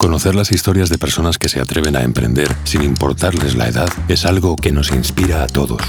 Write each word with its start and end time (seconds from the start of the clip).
Conocer 0.00 0.34
las 0.34 0.50
historias 0.50 0.88
de 0.88 0.96
personas 0.96 1.36
que 1.36 1.50
se 1.50 1.60
atreven 1.60 1.94
a 1.94 2.00
emprender 2.00 2.48
sin 2.64 2.80
importarles 2.80 3.54
la 3.54 3.68
edad 3.68 3.90
es 4.08 4.24
algo 4.24 4.56
que 4.56 4.72
nos 4.72 4.92
inspira 4.92 5.42
a 5.42 5.46
todos. 5.46 5.82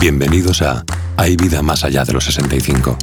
Bienvenidos 0.00 0.62
a 0.62 0.84
Hay 1.16 1.36
vida 1.36 1.62
más 1.62 1.84
allá 1.84 2.04
de 2.04 2.12
los 2.12 2.24
65. 2.24 2.98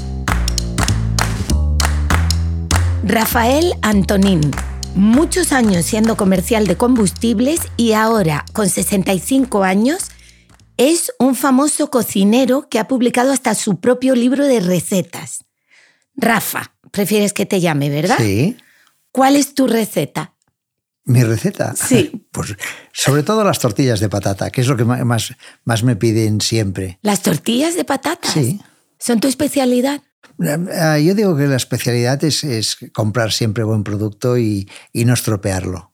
Rafael 3.05 3.71
Antonín, 3.81 4.51
muchos 4.95 5.53
años 5.53 5.85
siendo 5.85 6.17
comercial 6.17 6.67
de 6.67 6.75
combustibles 6.75 7.61
y 7.77 7.93
ahora, 7.93 8.43
con 8.51 8.67
65 8.67 9.63
años, 9.63 10.09
es 10.75 11.13
un 11.19 11.35
famoso 11.35 11.89
cocinero 11.89 12.67
que 12.67 12.79
ha 12.79 12.89
publicado 12.89 13.31
hasta 13.31 13.55
su 13.55 13.79
propio 13.79 14.13
libro 14.13 14.45
de 14.45 14.59
recetas. 14.59 15.45
Rafa, 16.17 16.73
prefieres 16.91 17.31
que 17.31 17.45
te 17.45 17.61
llame, 17.61 17.89
¿verdad? 17.89 18.17
Sí. 18.17 18.57
¿Cuál 19.13 19.37
es 19.37 19.55
tu 19.55 19.67
receta? 19.67 20.33
¿Mi 21.05 21.23
receta? 21.23 21.73
Sí. 21.75 22.19
Pues 22.33 22.55
sobre 22.91 23.21
todo 23.21 23.43
las 23.43 23.59
tortillas 23.59 23.99
de 23.99 24.09
patata, 24.09 24.49
que 24.49 24.61
es 24.61 24.67
lo 24.67 24.75
que 24.75 24.85
más, 24.85 25.35
más 25.65 25.83
me 25.83 25.95
piden 25.95 26.41
siempre. 26.41 26.97
¿Las 27.03 27.21
tortillas 27.21 27.75
de 27.75 27.85
patatas? 27.85 28.31
Sí. 28.33 28.59
¿Son 28.97 29.19
tu 29.19 29.27
especialidad? 29.27 30.01
Ah, 30.75 30.97
Yo 30.97 31.13
digo 31.13 31.37
que 31.37 31.45
la 31.45 31.57
especialidad 31.57 32.23
es, 32.23 32.43
es 32.43 32.75
comprar 32.91 33.31
siempre 33.31 33.63
buen 33.63 33.83
producto 33.83 34.39
y, 34.39 34.67
y 34.93 35.05
no 35.05 35.13
estropearlo. 35.13 35.93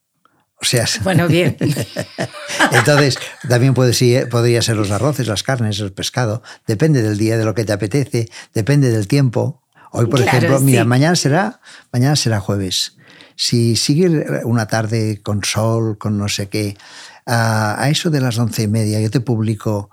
O 0.62 0.66
sea, 0.66 0.86
Bueno, 1.04 1.28
bien. 1.28 1.58
entonces 2.72 3.18
también 3.50 3.74
puede 3.74 3.94
ser, 3.94 4.30
podría 4.30 4.62
ser 4.62 4.78
los 4.78 4.92
arroces, 4.92 5.28
las 5.28 5.44
carnes, 5.44 5.80
el 5.80 5.92
pescado. 5.92 6.42
Depende 6.68 7.02
del 7.02 7.18
día, 7.18 7.38
de 7.38 7.44
lo 7.46 7.54
que 7.54 7.66
te 7.66 7.74
apetece, 7.74 8.30
depende 8.54 8.92
del 8.92 9.08
tiempo. 9.10 9.62
Hoy, 9.92 10.06
por 10.06 10.22
Claro, 10.22 10.38
ejemplo, 10.38 10.60
mira, 10.62 10.84
sí. 10.84 10.88
mañana 10.88 11.16
será, 11.16 11.62
mañana 11.92 12.16
será 12.16 12.40
jueves. 12.40 12.96
Si 13.42 13.78
sigue 13.78 14.44
una 14.44 14.68
tarde 14.68 15.22
con 15.24 15.46
sol, 15.46 15.98
con 15.98 16.18
no 16.18 16.28
sé 16.28 16.50
qué, 16.50 16.76
a, 17.26 17.88
eso 17.90 18.10
de 18.10 18.20
las 18.20 18.38
once 18.38 18.64
y 18.64 18.68
media 18.68 19.00
yo 19.00 19.10
te 19.10 19.22
publico 19.22 19.90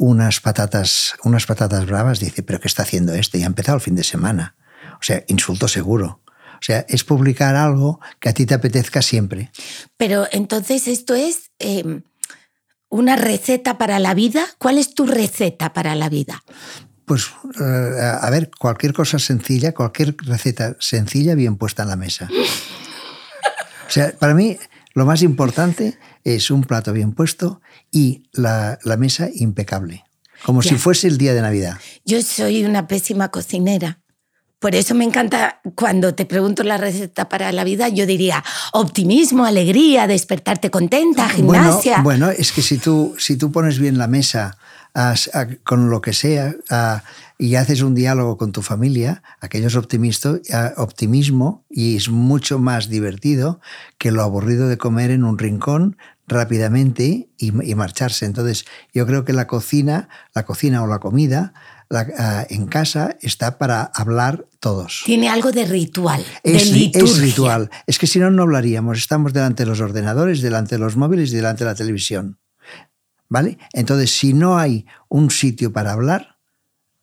unas 0.00 0.40
patatas, 0.40 1.14
unas 1.22 1.46
patatas 1.46 1.86
bravas, 1.86 2.18
dice, 2.18 2.42
pero 2.42 2.58
¿qué 2.58 2.66
está 2.66 2.82
haciendo 2.82 3.14
este? 3.14 3.38
Ya 3.38 3.44
ha 3.44 3.46
empezado 3.46 3.76
el 3.76 3.82
fin 3.82 3.94
de 3.94 4.02
semana. 4.02 4.56
O 4.94 5.02
sea, 5.02 5.22
insulto 5.28 5.68
seguro. 5.68 6.22
O 6.26 6.64
sea, 6.64 6.84
es 6.88 7.04
publicar 7.04 7.54
algo 7.54 8.00
que 8.18 8.30
a 8.30 8.34
ti 8.34 8.46
te 8.46 8.54
apetezca 8.54 9.00
siempre. 9.00 9.52
Pero 9.96 10.26
entonces 10.32 10.88
esto 10.88 11.14
es 11.14 11.52
eh, 11.60 12.00
una 12.88 13.14
receta 13.14 13.78
para 13.78 14.00
la 14.00 14.12
vida. 14.14 14.44
¿Cuál 14.58 14.78
es 14.78 14.92
tu 14.92 15.06
receta 15.06 15.72
para 15.72 15.94
la 15.94 16.08
vida? 16.08 16.42
Pues, 17.12 17.26
eh, 17.60 18.00
a 18.22 18.30
ver, 18.30 18.50
cualquier 18.58 18.94
cosa 18.94 19.18
sencilla, 19.18 19.74
cualquier 19.74 20.16
receta 20.24 20.76
sencilla 20.80 21.34
bien 21.34 21.56
puesta 21.56 21.82
en 21.82 21.90
la 21.90 21.96
mesa. 21.96 22.26
O 23.86 23.90
sea, 23.90 24.12
para 24.18 24.32
mí 24.32 24.56
lo 24.94 25.04
más 25.04 25.20
importante 25.20 25.98
es 26.24 26.50
un 26.50 26.64
plato 26.64 26.94
bien 26.94 27.12
puesto 27.12 27.60
y 27.90 28.22
la, 28.32 28.78
la 28.84 28.96
mesa 28.96 29.28
impecable. 29.34 30.04
Como 30.42 30.62
Ya. 30.62 30.70
si 30.70 30.76
fuese 30.76 31.06
el 31.06 31.18
día 31.18 31.34
de 31.34 31.42
Navidad. 31.42 31.76
Yo 32.06 32.22
soy 32.22 32.64
una 32.64 32.86
pésima 32.86 33.28
cocinera. 33.28 33.98
Por 34.58 34.74
eso 34.74 34.94
me 34.94 35.04
encanta 35.04 35.60
cuando 35.74 36.14
te 36.14 36.24
pregunto 36.24 36.62
la 36.62 36.78
receta 36.78 37.28
para 37.28 37.52
la 37.52 37.62
vida, 37.64 37.90
yo 37.90 38.06
diría 38.06 38.42
optimismo, 38.72 39.44
alegría, 39.44 40.06
despertarte 40.06 40.70
contenta, 40.70 41.28
gimnasia. 41.28 42.00
Bueno, 42.00 42.26
bueno, 42.28 42.30
es 42.30 42.52
que 42.52 42.62
si 42.62 42.78
tú, 42.78 43.14
si 43.18 43.36
tú 43.36 43.52
pones 43.52 43.78
bien 43.78 43.98
la 43.98 44.06
mesa 44.06 44.56
a- 44.94 45.14
con 45.64 45.90
lo 45.90 46.00
que 46.00 46.12
sea 46.12 46.54
a- 46.70 47.02
y 47.38 47.54
haces 47.56 47.82
un 47.82 47.94
diálogo 47.94 48.36
con 48.36 48.52
tu 48.52 48.62
familia, 48.62 49.22
aquello 49.40 49.66
es 49.68 49.76
optimismo 49.76 51.64
y 51.68 51.96
es 51.96 52.08
mucho 52.08 52.58
más 52.58 52.88
divertido 52.88 53.60
que 53.98 54.12
lo 54.12 54.22
aburrido 54.22 54.68
de 54.68 54.78
comer 54.78 55.10
en 55.10 55.24
un 55.24 55.38
rincón 55.38 55.96
rápidamente 56.28 57.28
y, 57.38 57.70
y 57.70 57.74
marcharse. 57.74 58.26
Entonces, 58.26 58.64
yo 58.94 59.06
creo 59.06 59.24
que 59.24 59.32
la 59.32 59.46
cocina, 59.46 60.08
la 60.34 60.44
cocina 60.44 60.82
o 60.82 60.86
la 60.86 60.98
comida 60.98 61.52
la- 61.88 62.46
en 62.48 62.66
casa 62.66 63.16
está 63.20 63.58
para 63.58 63.82
hablar 63.82 64.46
todos. 64.60 65.02
Tiene 65.04 65.28
algo 65.28 65.52
de 65.52 65.66
ritual, 65.66 66.24
Es, 66.42 66.72
de 66.72 66.90
es 66.94 67.18
ritual. 67.18 67.70
Es 67.86 67.98
que 67.98 68.06
si 68.06 68.18
no, 68.18 68.30
no 68.30 68.42
hablaríamos. 68.44 68.98
Estamos 68.98 69.32
delante 69.34 69.64
de 69.64 69.68
los 69.68 69.80
ordenadores, 69.80 70.40
delante 70.40 70.76
de 70.76 70.78
los 70.78 70.96
móviles 70.96 71.32
y 71.32 71.36
delante 71.36 71.64
de 71.64 71.70
la 71.70 71.74
televisión. 71.76 72.38
¿Vale? 73.32 73.56
Entonces, 73.72 74.10
si 74.10 74.34
no 74.34 74.58
hay 74.58 74.84
un 75.08 75.30
sitio 75.30 75.72
para 75.72 75.92
hablar, 75.92 76.36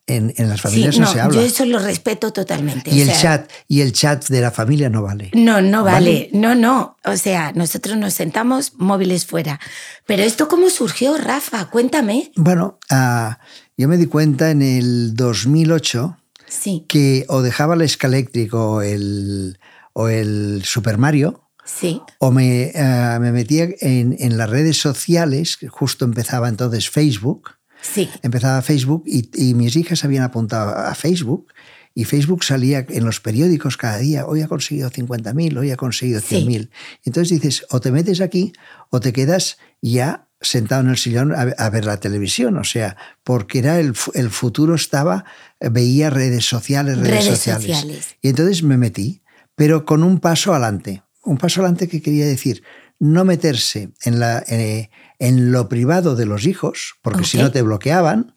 en, 0.06 0.32
en 0.38 0.48
las 0.50 0.58
Sí, 0.62 0.64
familias 0.68 0.98
no, 1.00 1.06
no, 1.06 1.12
se 1.12 1.20
habla. 1.22 1.36
yo 1.36 1.42
eso 1.42 1.66
lo 1.66 1.80
respeto 1.80 2.32
totalmente. 2.32 2.90
y 2.94 3.00
o 3.00 3.04
el 3.04 3.10
sea, 3.10 3.22
chat 3.22 3.52
y 3.68 3.82
el 3.82 3.94
chat 3.94 4.28
de 4.28 4.42
la 4.42 4.52
familia 4.52 4.90
no 4.90 5.02
vale. 5.02 5.32
No, 5.34 5.60
no 5.62 5.84
vale. 5.84 6.30
¿Vale? 6.30 6.30
No, 6.34 6.54
no. 6.56 6.98
O 7.04 7.16
sea, 7.18 7.52
nosotros 7.54 7.98
nos 7.98 8.14
sentamos 8.14 8.74
móviles 8.78 9.26
fuera. 9.26 9.60
Pero 10.06 10.22
esto 10.24 10.48
cómo 10.48 10.70
surgió, 10.70 11.18
Rafa? 11.18 11.66
Cuéntame. 11.66 12.32
Bueno, 12.36 12.78
ah, 12.92 13.40
yo 13.78 13.88
me 13.88 13.98
di 13.98 14.06
cuenta 14.06 14.52
en 14.52 14.62
el 14.62 15.16
2008 15.16 16.16
Sí, 16.48 16.86
que 16.88 17.26
o 17.28 17.42
dejaba 17.42 17.74
el 17.76 17.82
escaléctrico 17.82 18.72
o 18.72 18.82
el, 18.82 19.60
o 19.94 20.10
el 20.10 20.62
Super 20.64 20.98
Mario 21.00 21.49
sí. 21.80 22.02
o 22.20 22.32
me, 22.32 22.72
eh, 22.74 23.18
me 23.20 23.32
metía 23.32 23.68
en, 23.82 24.16
en 24.20 24.38
las 24.38 24.50
redes 24.50 24.78
sociales, 24.78 25.58
que 25.58 25.68
justo 25.68 26.06
empezaba 26.06 26.50
entonces 26.50 26.90
Facebook, 26.90 27.52
Sí, 27.82 28.10
empezaba 28.24 28.62
Facebook 28.62 29.04
y, 29.06 29.30
y 29.34 29.54
mis 29.54 29.78
hijas 29.78 30.04
habían 30.04 30.24
apuntado 30.24 30.76
a 30.78 30.94
Facebook 30.96 31.48
y 31.96 32.04
Facebook 32.04 32.44
salía 32.44 32.86
en 32.90 33.06
los 33.06 33.22
periódicos 33.22 33.78
cada 33.78 33.98
día, 34.00 34.26
hoy 34.26 34.42
ha 34.42 34.50
conseguido 34.50 34.92
50.000, 34.92 35.58
hoy 35.58 35.72
ha 35.72 35.78
conseguido 35.78 36.20
Sí. 36.20 36.46
100.000. 36.46 36.70
Entonces 37.06 37.30
dices, 37.42 37.66
o 37.70 37.80
te 37.80 37.92
metes 37.92 38.20
aquí 38.20 38.52
o 38.90 39.00
te 39.00 39.14
quedas 39.14 39.58
ya 39.82 40.28
sentado 40.42 40.82
en 40.82 40.90
el 40.90 40.98
sillón 40.98 41.34
a, 41.34 41.42
a 41.58 41.70
ver 41.70 41.86
la 41.86 42.02
televisión, 42.02 42.58
o 42.58 42.64
sea, 42.66 42.98
porque 43.24 43.60
era 43.60 43.80
el, 43.80 43.94
el 44.14 44.30
futuro 44.30 44.76
estaba, 44.76 45.24
veía 45.60 46.10
redes 46.10 46.46
sociales, 46.46 46.98
redes, 46.98 47.12
Redes 47.12 47.26
sociales. 47.26 47.78
sociales. 47.78 48.16
Y 48.22 48.28
entonces 48.30 48.62
me 48.64 48.78
metí, 48.78 49.22
pero 49.56 49.86
con 49.86 50.04
un 50.04 50.20
paso 50.20 50.52
adelante. 50.54 51.04
Un 51.30 51.38
paso 51.38 51.62
adelante 51.62 51.88
que 51.88 52.02
quería 52.02 52.26
decir, 52.26 52.64
no 52.98 53.24
meterse 53.24 53.92
en, 54.04 54.20
la, 54.20 54.44
en, 54.48 54.90
en 55.20 55.52
lo 55.52 55.70
privado 55.70 56.16
de 56.16 56.26
los 56.26 56.48
hijos, 56.48 56.96
porque 57.04 57.24
si 57.24 57.38
no 57.38 57.52
te 57.52 57.62
bloqueaban, 57.62 58.34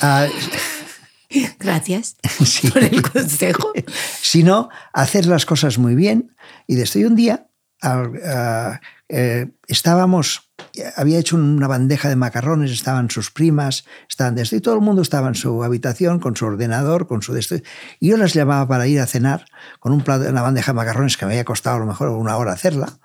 gracias 1.58 2.16
Sí. 2.44 2.68
por 2.70 2.84
el 2.84 3.00
consejo. 3.02 3.72
sino 4.20 4.68
hacer 4.92 5.26
las 5.26 5.46
cosas 5.46 5.78
muy 5.78 5.94
bien. 5.94 6.36
Y 6.66 6.74
desde 6.76 7.00
hoy 7.00 7.06
un 7.06 7.16
día 7.16 7.48
ah, 7.82 8.80
eh, 9.08 9.48
estábamos, 9.68 10.50
había 10.96 11.18
hecho 11.18 11.36
una 11.36 11.68
bandeja 11.68 12.08
de 12.08 12.16
macarrones, 12.16 12.72
estaban 12.72 13.10
sus 13.10 13.30
primas, 13.30 13.84
estaban 14.08 14.34
desde 14.34 14.56
y 14.56 14.60
todo 14.60 14.74
el 14.74 14.80
mundo 14.80 15.02
estaba 15.02 15.28
en 15.28 15.34
su 15.34 15.62
habitación 15.62 16.18
con 16.18 16.36
su 16.36 16.46
ordenador, 16.46 17.06
con 17.06 17.22
su 17.22 17.34
de 17.34 17.40
esto. 17.40 17.56
Y 18.00 18.08
yo 18.08 18.16
las 18.16 18.32
llamaba 18.32 18.66
para 18.66 18.86
ir 18.86 19.00
a 19.00 19.06
cenar 19.06 19.44
con 19.78 19.92
un 19.92 20.02
plato, 20.02 20.28
una 20.28 20.42
bandeja 20.42 20.72
de 20.72 20.76
macarrones 20.76 21.16
que 21.16 21.26
me 21.26 21.32
había 21.32 21.44
costado 21.44 21.76
a 21.76 21.78
lo 21.80 21.86
mejor 21.86 22.08
una 22.08 22.36
hora 22.36 22.52
hacerla. 22.52 22.98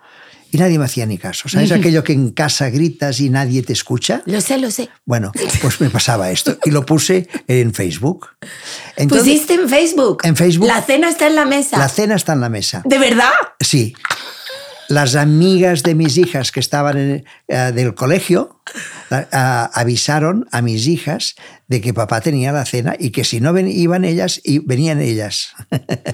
Y 0.51 0.57
nadie 0.57 0.79
me 0.79 0.85
hacía 0.85 1.05
ni 1.05 1.19
caso. 1.19 1.47
¿Sabes 1.47 1.71
aquello 1.73 2.03
que 2.03 2.13
en 2.13 2.31
casa 2.31 2.69
gritas 2.69 3.19
y 3.19 3.29
nadie 3.29 3.61
te 3.61 3.73
escucha? 3.73 4.23
Lo 4.25 4.41
sé, 4.41 4.57
lo 4.57 4.71
sé. 4.71 4.89
Bueno, 5.05 5.31
pues 5.61 5.79
me 5.79 5.89
pasaba 5.89 6.31
esto 6.31 6.57
y 6.65 6.71
lo 6.71 6.85
puse 6.85 7.27
en 7.47 7.73
Facebook. 7.73 8.29
Entonces, 8.95 9.27
Pusiste 9.27 9.53
en 9.53 9.69
Facebook. 9.69 10.21
En 10.23 10.35
Facebook. 10.35 10.67
La 10.67 10.81
cena 10.81 11.09
está 11.09 11.27
en 11.27 11.35
la 11.35 11.45
mesa. 11.45 11.77
la 11.77 11.89
cena 11.89 12.15
está 12.15 12.33
en 12.33 12.41
la 12.41 12.49
mesa. 12.49 12.81
¿De 12.85 12.97
verdad? 12.97 13.29
Sí. 13.59 13.93
Las 14.89 15.15
amigas 15.15 15.83
de 15.83 15.93
mis 15.95 16.17
hijas 16.17 16.51
que 16.51 16.59
estaban 16.59 16.97
en- 16.97 17.25
eh, 17.47 17.71
del 17.73 17.93
colegio 17.93 18.59
avisaron 19.31 20.47
a 20.51 20.61
mis 20.61 20.87
hijas 20.87 21.35
de 21.67 21.79
que 21.81 21.93
papá 21.93 22.21
tenía 22.21 22.51
la 22.51 22.65
cena 22.65 22.95
y 22.97 23.11
que 23.11 23.23
si 23.23 23.39
no 23.39 23.53
ven- 23.53 23.67
iban 23.67 24.03
ellas, 24.03 24.41
y 24.43 24.59
venían 24.59 24.99
ellas. 24.99 25.49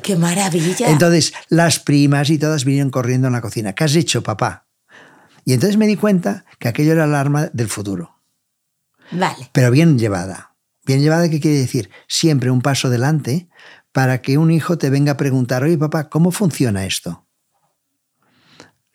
¡Qué 0.04 0.16
maravilla! 0.16 0.90
Entonces 0.90 1.34
las 1.50 1.80
primas 1.80 2.30
y 2.30 2.38
todas 2.38 2.66
vinieron 2.66 2.92
corriendo 2.92 3.28
en 3.28 3.34
la 3.34 3.42
cocina. 3.42 3.74
¿Qué 3.74 3.86
has 3.86 3.96
hecho, 3.96 4.22
papá? 4.24 4.68
Y 5.46 5.54
entonces 5.54 5.78
me 5.78 5.88
di 5.88 5.96
cuenta 5.96 6.46
que 6.60 6.68
aquello 6.68 6.92
era 6.94 7.06
el 7.06 7.16
arma 7.16 7.50
del 7.54 7.70
futuro, 7.70 8.22
vale. 9.12 9.50
pero 9.54 9.72
bien 9.72 9.98
llevada. 10.00 10.56
Bien 10.86 11.02
llevada, 11.02 11.30
¿qué 11.30 11.40
quiere 11.40 11.58
decir? 11.58 11.90
Siempre 12.08 12.52
un 12.52 12.62
paso 12.62 12.88
adelante 12.90 13.48
para 13.92 14.22
que 14.22 14.38
un 14.38 14.52
hijo 14.52 14.78
te 14.78 14.90
venga 14.90 15.14
a 15.14 15.18
preguntar, 15.18 15.64
oye, 15.64 15.78
papá, 15.78 16.10
¿cómo 16.10 16.32
funciona 16.32 16.86
esto? 16.86 17.25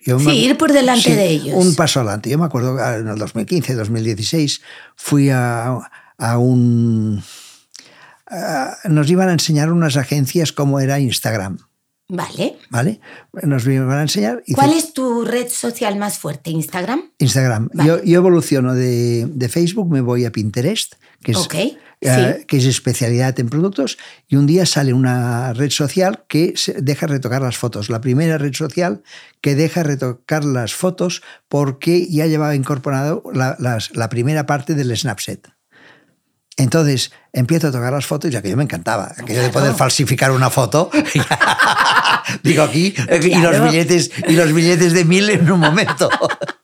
Yo 0.05 0.19
Sí, 0.19 0.27
me- 0.27 0.35
ir 0.35 0.57
por 0.57 0.73
delante 0.73 1.11
Sí, 1.11 1.15
de 1.15 1.27
ellos. 1.29 1.55
Un 1.65 1.75
paso 1.75 2.01
adelante. 2.01 2.31
Yo 2.31 2.39
me 2.39 2.47
acuerdo 2.47 2.77
ah, 2.81 2.97
en 2.97 3.09
el 3.09 3.19
2015, 3.19 3.75
2016, 3.75 4.61
fui 4.97 5.29
a, 5.31 5.79
a 6.19 6.39
un... 6.39 7.23
a- 8.27 8.77
nos 8.89 9.11
iban 9.11 9.29
a 9.29 9.33
enseñar 9.33 9.73
unas 9.73 9.97
agencias 9.97 10.53
cómo 10.53 10.81
era 10.81 10.99
Instagram, 11.01 11.59
Vale. 12.09 12.57
¿vale? 12.71 13.01
Nos 13.43 13.67
iban 13.67 13.91
a 13.91 14.03
enseñar... 14.03 14.43
y 14.47 14.55
¿Cuál 14.55 14.73
es 14.73 14.93
tu 14.95 15.25
red 15.25 15.49
social 15.49 15.97
más 15.97 16.19
fuerte? 16.19 16.51
¿Instagram? 16.51 17.03
Instagram. 17.19 17.69
Vale. 17.73 17.89
Yo, 17.89 18.03
yo 18.03 18.17
evoluciono 18.17 18.75
de, 18.75 19.27
de 19.27 19.49
Facebook, 19.49 19.91
me 19.91 20.01
voy 20.01 20.25
a 20.25 20.33
Pinterest, 20.33 20.95
que 21.23 21.33
es, 21.33 21.49
Ok. 22.03 22.09
eh, 22.09 22.45
que 22.47 22.57
es 22.57 22.65
especialidad 22.65 23.39
en 23.39 23.49
productos, 23.49 23.99
y 24.27 24.37
un 24.37 24.47
día 24.47 24.65
sale 24.65 24.93
una 24.93 25.53
red 25.53 25.71
social 25.71 26.25
que 26.29 26.55
deja 26.79 27.07
retocar 27.07 27.43
las 27.43 27.59
fotos. 27.59 27.91
La 27.91 28.01
primera 28.01 28.39
red 28.39 28.55
social 28.55 29.03
que 29.41 29.55
deja 29.55 29.83
retocar 29.83 30.45
las 30.45 30.75
fotos 30.75 31.23
porque 31.49 32.07
ya 32.09 32.27
llevaba 32.27 32.55
incorporado 32.55 33.23
la, 33.33 33.57
la 33.59 34.09
primera 34.09 34.47
parte 34.47 34.75
del 34.75 34.97
Snapchat. 34.97 35.49
Entonces 36.61 37.11
empiezo 37.33 37.69
a 37.69 37.73
tocar 37.73 37.91
las 37.91 38.05
fotos 38.05 38.31
y 38.31 38.37
aquello 38.37 38.57
me 38.57 38.65
encantaba. 38.65 39.15
Aquello 39.17 39.43
de 39.43 39.49
poder 39.49 39.75
falsificar 39.75 40.31
una 40.31 40.51
foto. 40.51 40.91
Digo 42.43 42.63
aquí, 42.63 42.95
y, 43.23 43.35
los 43.37 43.63
billetes, 43.63 44.11
y 44.29 44.33
los 44.33 44.53
billetes 44.53 44.93
de 44.93 45.05
mil 45.07 45.31
en 45.31 45.51
un 45.51 45.59
momento. 45.59 46.11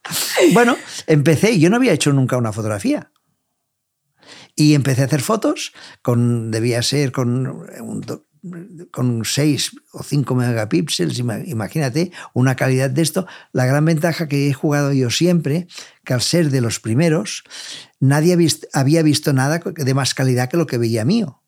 bueno, 0.52 0.76
empecé, 1.06 1.58
yo 1.58 1.70
no 1.70 1.76
había 1.76 1.92
hecho 1.92 2.12
nunca 2.12 2.36
una 2.36 2.52
fotografía. 2.52 3.10
Y 4.56 4.74
empecé 4.74 5.02
a 5.02 5.04
hacer 5.04 5.20
fotos, 5.20 5.72
con, 6.02 6.50
debía 6.50 6.82
ser 6.82 7.12
con 7.12 7.46
un, 7.46 8.02
con 8.90 9.24
6 9.24 9.72
o 9.92 10.02
5 10.02 10.34
megapíxeles, 10.34 11.18
imagínate, 11.18 12.12
una 12.32 12.56
calidad 12.56 12.90
de 12.90 13.02
esto. 13.02 13.26
La 13.52 13.66
gran 13.66 13.84
ventaja 13.84 14.28
que 14.28 14.48
he 14.48 14.52
jugado 14.52 14.92
yo 14.92 15.10
siempre, 15.10 15.66
que 16.04 16.14
al 16.14 16.22
ser 16.22 16.50
de 16.50 16.60
los 16.60 16.80
primeros, 16.80 17.44
nadie 18.00 18.36
había 18.72 19.02
visto 19.02 19.32
nada 19.32 19.58
de 19.58 19.94
más 19.94 20.14
calidad 20.14 20.48
que 20.48 20.56
lo 20.56 20.66
que 20.66 20.78
veía 20.78 21.04
mío. 21.04 21.42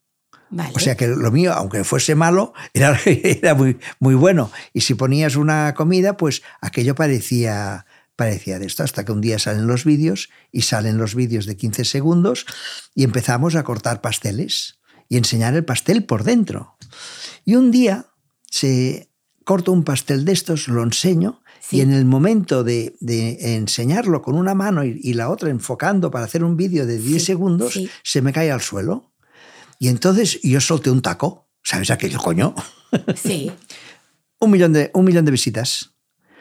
O 0.74 0.78
sea 0.78 0.96
que 0.96 1.06
lo 1.06 1.30
mío, 1.30 1.52
aunque 1.52 1.84
fuese 1.84 2.14
malo, 2.14 2.54
era, 2.74 2.98
era 3.04 3.54
muy, 3.54 3.78
muy 4.00 4.14
bueno. 4.14 4.50
Y 4.72 4.80
si 4.80 4.94
ponías 4.94 5.36
una 5.36 5.74
comida, 5.74 6.16
pues 6.16 6.42
aquello 6.60 6.94
parecía, 6.94 7.86
parecía 8.18 8.58
de 8.58 8.66
esto, 8.66 8.82
hasta 8.82 9.04
que 9.04 9.12
un 9.12 9.20
día 9.20 9.38
salen 9.38 9.68
los 9.68 9.84
vídeos 9.84 10.28
y 10.50 10.62
salen 10.62 10.98
los 10.98 11.14
vídeos 11.14 11.46
de 11.46 11.56
15 11.56 11.84
segundos 11.84 12.46
y 12.92 13.04
empezamos 13.04 13.54
a 13.54 13.62
cortar 13.62 14.00
pasteles 14.00 14.80
y 15.08 15.18
enseñar 15.18 15.54
el 15.54 15.64
pastel 15.64 16.04
por 16.04 16.24
dentro. 16.24 16.76
Y 17.44 17.54
un 17.54 17.70
día 17.70 18.08
se 18.50 19.12
corto 19.44 19.70
un 19.70 19.84
pastel 19.84 20.24
de 20.24 20.32
estos, 20.32 20.66
lo 20.66 20.82
enseño 20.82 21.42
y 21.70 21.80
en 21.80 21.92
el 21.92 22.06
momento 22.06 22.64
de, 22.64 22.96
enseñarlo 23.00 24.20
con 24.20 24.34
una 24.34 24.52
mano 24.52 24.84
y, 24.84 25.14
la 25.14 25.30
otra 25.30 25.50
enfocando 25.50 26.10
para 26.10 26.24
hacer 26.24 26.42
un 26.42 26.56
vídeo 26.56 26.86
de 26.86 26.98
10 26.98 27.24
segundos, 27.24 27.78
se 28.02 28.20
me 28.20 28.32
cae 28.32 28.50
al 28.50 28.62
suelo. 28.62 29.14
Y 29.78 29.86
entonces 29.86 30.40
yo 30.42 30.60
solté 30.60 30.90
un 30.90 31.02
taco. 31.02 31.48
¿Sabes 31.62 31.92
aquello, 31.92 32.18
coño? 32.18 32.52
Sí. 33.14 33.52
un, 34.40 34.50
millón 34.50 34.72
de, 34.72 34.90
un 34.92 35.04
millón 35.04 35.24
de 35.24 35.30
visitas. 35.30 35.94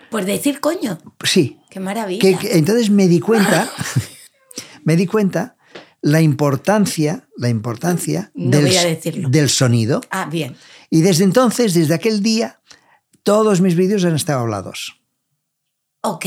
Por 0.10 0.26
decir 0.26 0.60
coño. 0.60 0.98
Sí. 1.24 1.57
Qué 1.70 1.80
maravilla. 1.80 2.40
entonces 2.52 2.90
me 2.90 3.08
di 3.08 3.20
cuenta, 3.20 3.70
me 4.84 4.96
di 4.96 5.06
cuenta 5.06 5.58
la 6.02 6.22
importancia, 6.22 7.28
la 7.38 7.50
importancia 7.50 8.32
del, 8.34 9.32
del, 9.32 9.50
sonido. 9.50 10.02
Ah, 10.10 10.28
bien. 10.32 10.56
Y 10.90 11.02
desde 11.02 11.24
entonces, 11.24 11.74
desde 11.74 11.94
aquel 11.94 12.22
día, 12.22 12.62
todos 13.24 13.62
mis 13.62 13.76
vídeos 13.76 14.06
han 14.06 14.16
estado 14.16 14.42
hablados. 14.42 15.02
Ok. 16.02 16.26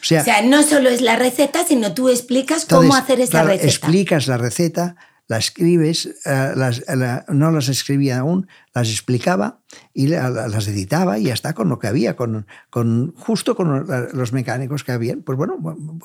O 0.00 0.04
sea, 0.04 0.42
no 0.42 0.62
solo 0.62 0.88
es 0.88 1.02
la 1.02 1.16
receta, 1.16 1.64
sino 1.64 1.92
tú 1.92 2.08
explicas 2.08 2.64
cómo 2.64 2.94
hacer 2.94 3.20
esa 3.20 3.42
receta. 3.42 3.66
Explicas 3.66 4.26
la 4.26 4.38
receta, 4.38 4.96
la 5.30 5.38
escribes, 5.38 6.06
eh, 6.24 6.52
las, 6.56 6.82
no 7.28 7.52
las 7.52 7.68
escribía 7.68 8.18
aún, 8.18 8.48
las 8.74 8.90
explicaba 8.90 9.60
y 9.94 10.08
las 10.08 10.66
editaba 10.66 11.20
y 11.20 11.26
ya 11.26 11.34
está 11.34 11.54
con 11.54 11.68
lo 11.68 11.78
que 11.78 11.86
había, 11.86 12.16
con, 12.16 12.48
con, 12.68 13.14
justo 13.14 13.54
con 13.54 13.86
los 14.12 14.32
mecánicos 14.32 14.82
que 14.82 14.90
había. 14.90 15.16
Pues 15.24 15.38
bueno, 15.38 15.56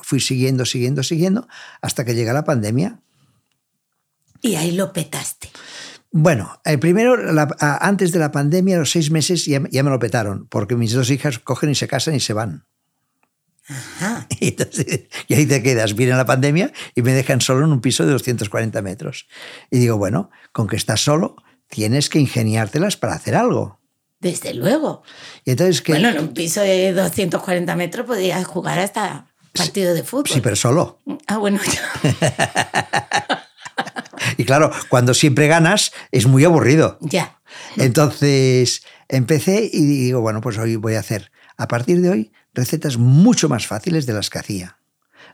fui 0.04 0.20
siguiendo, 0.20 0.64
siguiendo, 0.64 1.02
siguiendo, 1.02 1.48
hasta 1.82 2.06
que 2.06 2.14
llega 2.14 2.34
la 2.34 2.44
pandemia. 2.44 3.00
Y 4.44 4.58
ahí 4.58 4.74
lo 4.74 4.94
petaste. 4.94 5.50
Bueno, 6.12 6.62
el 6.64 6.78
primero, 6.78 7.16
antes 7.60 8.12
de 8.12 8.20
la 8.20 8.32
pandemia, 8.32 8.78
los 8.78 8.92
seis 8.92 9.10
meses, 9.10 9.46
ya, 9.48 9.60
me 9.60 9.90
lo 9.90 9.98
petaron, 9.98 10.46
porque 10.50 10.76
mis 10.76 10.94
dos 10.94 11.10
hijas 11.10 11.40
cogen 11.40 11.72
y 11.72 11.76
se 11.76 11.88
casan 11.88 12.14
y 12.14 12.20
se 12.20 12.34
van. 12.34 12.68
Ajá. 13.68 14.28
Y, 15.28 15.34
ahí 15.34 15.46
te 15.46 15.64
quedas. 15.64 15.96
Viene 15.96 16.16
la 16.16 16.26
pandemia 16.26 16.72
y 16.94 17.02
me 17.02 17.14
dejan 17.14 17.42
solo 17.42 17.66
en 17.66 17.72
un 17.72 17.82
piso 17.82 18.06
de 18.06 18.12
240 18.12 18.82
metros. 18.82 19.28
Y 19.72 19.80
digo, 19.80 19.98
bueno, 19.98 20.30
con 20.52 20.68
que 20.68 20.76
estás 20.76 21.02
solo, 21.02 21.36
tienes 21.68 22.10
que 22.10 22.20
ingeniártelas 22.20 22.98
para 22.98 23.14
hacer 23.14 23.36
algo. 23.36 23.80
Desde 24.20 24.54
luego. 24.54 25.04
Y 25.44 25.52
entonces, 25.52 25.82
¿qué? 25.82 25.94
Bueno, 25.94 26.10
en 26.10 26.20
un 26.20 26.34
piso 26.34 26.62
de 26.62 26.94
240 26.94 27.76
metros 27.76 28.06
podías 28.06 28.46
jugar 28.46 28.80
hasta 28.80 29.28
partido 29.54 29.94
de 29.94 30.04
fútbol. 30.04 30.30
Sí, 30.30 30.42
pero 30.42 30.56
solo. 30.56 31.00
Ah, 31.28 31.38
bueno. 31.38 31.60
Y 34.38 34.46
claro, 34.46 34.72
cuando 34.90 35.14
siempre 35.14 35.48
ganas 35.48 35.92
es 36.12 36.28
muy 36.28 36.44
aburrido. 36.44 36.98
Ya. 37.02 37.40
Entonces 37.78 38.84
empecé 39.08 39.70
y 39.72 39.86
digo, 39.86 40.22
bueno, 40.22 40.42
pues 40.42 40.58
hoy 40.58 40.76
voy 40.76 40.96
a 40.96 41.00
hacer, 41.00 41.32
a 41.58 41.68
partir 41.68 42.02
de 42.02 42.10
hoy, 42.10 42.32
recetas 42.56 42.98
mucho 42.98 43.50
más 43.50 43.68
fáciles 43.68 44.06
de 44.06 44.14
las 44.14 44.30
que 44.30 44.40
hacía. 44.40 44.80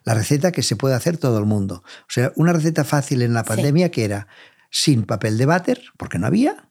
La 0.04 0.14
receta 0.14 0.52
que 0.52 0.64
se 0.64 0.76
puede 0.76 0.96
hacer 0.96 1.18
todo 1.18 1.38
el 1.38 1.46
mundo. 1.46 1.84
O 1.86 2.10
sea, 2.10 2.34
una 2.36 2.54
receta 2.54 2.84
fácil 2.84 3.22
en 3.22 3.34
la 3.34 3.44
pandemia 3.44 3.92
que 3.92 4.04
era 4.04 4.28
sin 4.72 5.04
papel 5.04 5.38
de 5.38 5.46
váter, 5.46 5.82
porque 5.98 6.18
no 6.18 6.28
había, 6.28 6.70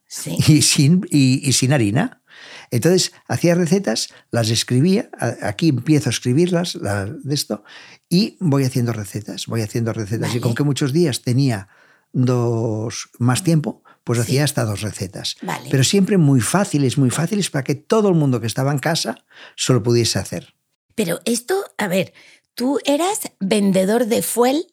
y, 0.49 0.63
sin, 0.63 1.07
y, 1.11 1.53
sin 1.53 1.73
harina. 1.73 2.23
Entonces 2.71 3.13
hacía 3.29 3.55
recetas, 3.55 4.09
las 4.31 4.49
escribía, 4.49 5.11
aquí 5.43 5.69
empiezo 5.69 6.09
a 6.09 6.11
escribirlas 6.11 6.79
de 6.81 7.35
esto, 7.35 7.63
y 8.09 8.37
voy 8.41 8.65
haciendo 8.65 8.93
recetas, 8.93 9.47
voy 9.47 9.61
haciendo 9.61 9.93
recetas. 9.93 10.35
Y 10.35 10.41
con 10.41 10.55
que 10.55 10.65
muchos 10.65 10.93
días 10.93 11.23
tenía 11.23 11.69
dos, 12.13 13.11
más 13.19 13.45
tiempo, 13.45 13.83
pues 14.11 14.19
hacía 14.19 14.43
hasta 14.43 14.65
dos 14.65 14.81
recetas. 14.81 15.37
Pero 15.71 15.85
siempre 15.85 16.19
muy 16.19 16.41
fáciles, 16.41 16.99
muy 16.99 17.11
fáciles 17.11 17.49
para 17.49 17.63
que 17.63 17.77
todo 17.77 18.09
el 18.09 18.17
mundo 18.17 18.41
que 18.41 18.49
estaba 18.49 18.73
en 18.73 18.81
casa 18.81 19.25
solo 19.55 19.85
pudiese 19.85 20.19
hacer. 20.19 20.53
Pero 20.97 21.21
esto, 21.27 21.63
a 21.79 21.87
ver, 21.87 22.13
tú 22.57 22.81
eras 22.87 23.21
vendedor 23.39 24.07
de 24.07 24.23
fuel, 24.23 24.67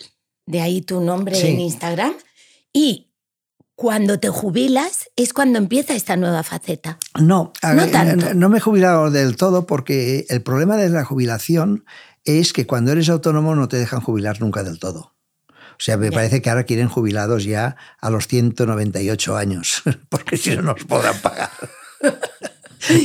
de 0.47 0.61
ahí 0.61 0.81
tu 0.81 1.01
nombre 1.01 1.39
en 1.39 1.59
Instagram, 1.59 2.15
y 2.73 3.11
cuando 3.75 4.19
te 4.19 4.29
jubilas 4.29 5.11
es 5.15 5.33
cuando 5.33 5.59
empieza 5.59 5.93
esta 5.93 6.15
nueva 6.15 6.41
faceta. 6.41 6.97
No, 7.19 7.53
no, 7.61 8.33
no 8.33 8.49
me 8.49 8.57
he 8.57 8.61
jubilado 8.61 9.11
del 9.11 9.35
todo 9.35 9.67
porque 9.67 10.25
el 10.29 10.41
problema 10.41 10.77
de 10.77 10.89
la 10.89 11.05
jubilación 11.05 11.85
es 12.25 12.53
que 12.53 12.65
cuando 12.65 12.91
eres 12.91 13.07
autónomo 13.09 13.53
no 13.53 13.67
te 13.67 13.77
dejan 13.77 14.01
jubilar 14.01 14.41
nunca 14.41 14.63
del 14.63 14.79
todo. 14.79 15.13
O 15.79 15.79
sea, 15.79 15.97
me 15.97 16.11
parece 16.11 16.41
que 16.41 16.49
ahora 16.49 16.63
quieren 16.63 16.89
jubilados 16.89 17.43
ya 17.43 17.75
a 17.99 18.09
los 18.09 18.27
198 18.27 19.37
años, 19.37 19.83
porque 20.09 20.37
si 20.37 20.55
no 20.55 20.63
nos 20.63 20.83
podrán 20.85 21.19
pagar. 21.21 21.51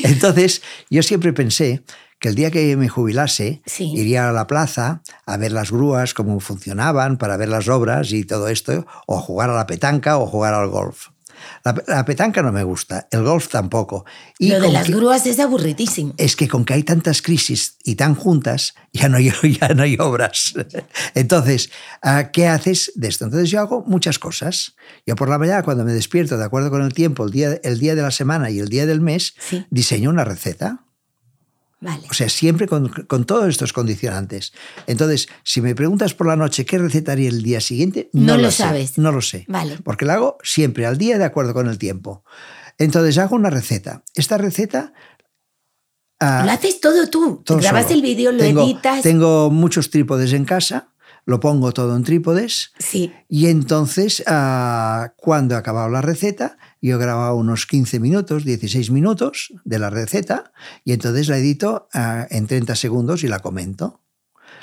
Entonces, 0.05 0.63
yo 0.89 1.03
siempre 1.03 1.33
pensé 1.33 1.83
que 2.19 2.29
el 2.29 2.35
día 2.35 2.51
que 2.51 2.77
me 2.77 2.89
jubilase 2.89 3.63
iría 3.79 4.29
a 4.29 4.33
la 4.33 4.47
plaza 4.47 5.03
a 5.27 5.37
ver 5.37 5.53
las 5.53 5.71
grúas, 5.71 6.15
cómo 6.15 6.39
funcionaban, 6.41 7.19
para 7.19 7.37
ver 7.37 7.49
las 7.49 7.69
obras 7.69 8.13
y 8.13 8.25
todo 8.25 8.49
esto, 8.49 8.87
o 9.07 9.21
jugar 9.21 9.51
a 9.51 9.55
la 9.55 9.67
petanca 9.67 10.17
o 10.19 10.27
jugar 10.27 10.55
al 10.55 10.69
golf. 10.69 11.09
La, 11.65 12.05
petanca 12.05 12.43
no 12.43 12.53
me 12.53 12.65
gusta, 12.65 13.09
el 13.11 13.23
golf 13.23 13.49
tampoco. 13.49 14.05
Y 14.39 14.49
Lo 14.49 14.61
de 14.61 14.73
las 14.73 14.91
grúas 14.91 15.27
es 15.27 15.39
aburridísimo. 15.39 16.15
Es 16.17 16.37
que 16.37 16.49
con 16.49 16.65
que 16.65 16.75
hay 16.75 16.83
tantas 16.83 17.23
crisis 17.23 17.77
y 17.85 17.95
tan 17.95 18.15
juntas, 18.15 18.75
ya 18.93 19.09
no 19.09 19.17
hay, 19.17 19.33
ya 19.61 19.69
no 19.69 19.83
hay 19.83 19.97
obras. 19.99 20.55
Entonces, 21.15 21.71
ah, 22.03 22.31
¿qué 22.33 22.49
haces 22.49 22.93
de 22.95 23.09
esto? 23.09 23.25
Entonces 23.25 23.51
yo 23.51 23.61
hago 23.61 23.85
muchas 23.87 24.19
cosas. 24.19 24.75
Yo 25.07 25.17
por 25.17 25.29
la 25.29 25.39
mañana, 25.39 25.63
cuando 25.63 25.85
me 25.85 25.93
despierto, 25.93 26.37
de 26.37 26.45
acuerdo 26.45 26.71
con 26.71 26.83
el 26.83 26.95
tiempo, 26.95 27.25
el 27.25 27.31
día, 27.31 27.61
el 27.63 27.79
día 27.79 27.95
de 27.95 28.03
la 28.03 28.11
semana 28.11 28.51
y 28.51 28.59
el 28.59 28.69
día 28.69 28.87
del 28.87 29.01
mes, 29.01 29.35
diseño 29.71 30.11
una 30.11 30.25
receta. 30.25 30.85
O 32.11 32.15
sea, 32.15 32.29
siempre 32.29 32.69
con, 32.69 32.91
todos 33.27 33.49
estos 33.49 33.73
condicionantes. 33.73 34.53
Entonces, 34.87 35.29
si 35.43 35.61
me 35.61 35.75
preguntas 35.75 36.15
por 36.15 36.27
la 36.27 36.37
noche 36.37 36.65
qué 36.65 36.79
receta 36.79 37.13
haría 37.13 37.29
el 37.29 37.43
día 37.43 37.61
siguiente, 37.61 38.09
no, 38.13 38.37
lo, 38.37 38.51
sabes. 38.51 38.99
No 38.99 39.11
lo 39.11 39.21
sé. 39.21 39.45
Vale. 39.49 39.79
Porque 39.83 40.05
la 40.05 40.15
hago 40.15 40.39
siempre 40.43 40.87
al 40.87 40.99
día 40.99 41.19
de 41.19 41.25
acuerdo 41.25 41.55
con 41.55 41.69
el 41.69 41.79
tiempo. 41.79 42.25
Entonces, 42.79 43.19
hago 43.19 43.37
una 43.37 43.51
receta. 43.51 44.05
Esta 44.15 44.39
receta 44.39 44.93
ah, 46.21 46.43
lo 46.45 46.53
haces 46.53 46.81
todo 46.81 47.09
tú. 47.09 47.43
Grabas 47.47 47.91
el 47.91 48.03
vídeo, 48.03 48.33
lo 48.33 48.45
editas. 48.45 49.03
Tengo 49.03 49.51
muchos 49.51 49.91
trípodes 49.91 50.33
en 50.33 50.45
casa, 50.45 50.92
lo 51.25 51.41
pongo 51.41 51.73
todo 51.73 51.97
en 51.97 52.05
trípodes. 52.05 52.73
Sí. 52.79 53.13
Y 53.29 53.47
entonces, 53.47 54.23
ah, 54.27 55.13
cuando 55.17 55.55
he 55.55 55.59
acabado 55.59 55.89
la 55.89 56.03
receta, 56.03 56.59
yo 56.81 56.99
grababa 56.99 57.35
unos 57.35 57.67
15 57.67 58.01
minutos, 58.01 58.45
16 58.45 58.91
minutos 58.91 59.53
de 59.65 59.79
la 59.79 59.91
receta 59.91 60.53
y 60.85 60.93
entonces 60.93 61.29
la 61.29 61.39
edito 61.39 61.89
ah, 61.95 62.27
en 62.31 62.47
30 62.47 62.75
segundos 62.75 63.23
y 63.25 63.29
la 63.29 63.39
comento. 63.39 64.01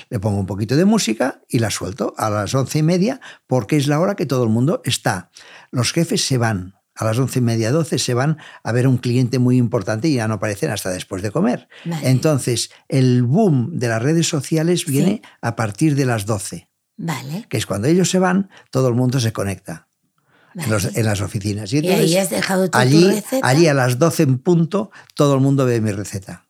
Le 0.10 0.20
pongo 0.20 0.40
un 0.40 0.46
poquito 0.46 0.76
de 0.76 0.86
música 0.86 1.42
y 1.48 1.60
la 1.60 1.70
suelto 1.70 2.14
a 2.18 2.30
las 2.30 2.54
once 2.56 2.80
y 2.80 2.84
media 2.84 3.22
porque 3.48 3.78
es 3.78 3.88
la 3.88 4.00
hora 4.00 4.16
que 4.16 4.26
todo 4.26 4.44
el 4.44 4.50
mundo 4.50 4.82
está. 4.84 5.30
Los 5.72 5.94
jefes 5.94 6.26
se 6.26 6.38
van. 6.38 6.79
A 7.00 7.06
las 7.06 7.18
once 7.18 7.40
y 7.40 7.42
media, 7.42 7.72
doce 7.72 7.98
se 7.98 8.14
van 8.14 8.38
a 8.62 8.72
ver 8.74 8.86
un 8.86 8.98
cliente 8.98 9.40
muy 9.40 9.58
importante 9.58 10.10
y 10.10 10.16
ya 10.16 10.28
no 10.28 10.34
aparecen 10.36 10.70
hasta 10.70 10.90
después 10.90 11.22
de 11.24 11.32
comer. 11.32 11.68
Entonces, 12.04 12.72
el 12.90 13.24
boom 13.24 13.80
de 13.80 13.88
las 13.88 14.02
redes 14.02 14.28
sociales 14.28 14.86
viene 14.86 15.22
a 15.42 15.56
partir 15.56 15.96
de 15.96 16.06
las 16.06 16.26
12. 16.26 16.68
Vale. 16.98 17.46
Que 17.50 17.56
es 17.58 17.66
cuando 17.66 17.88
ellos 17.88 18.10
se 18.10 18.20
van, 18.20 18.50
todo 18.72 18.90
el 18.90 18.96
mundo 18.96 19.20
se 19.22 19.32
conecta. 19.32 19.88
en, 20.56 20.70
los- 20.70 20.96
en 20.98 21.06
las 21.06 21.22
oficinas. 21.22 21.72
Y 21.72 21.78
ahí 21.88 22.18
has 22.18 22.30
dejado 22.30 22.70
tu 22.70 22.78
allí, 22.78 23.06
receta. 23.08 23.48
allí 23.48 23.68
a 23.68 23.74
las 23.74 23.98
12 23.98 24.24
en 24.24 24.40
punto 24.40 24.92
todo 25.16 25.36
el 25.36 25.40
mundo 25.42 25.64
ve 25.66 25.80
mi 25.80 25.92
receta. 25.92 26.48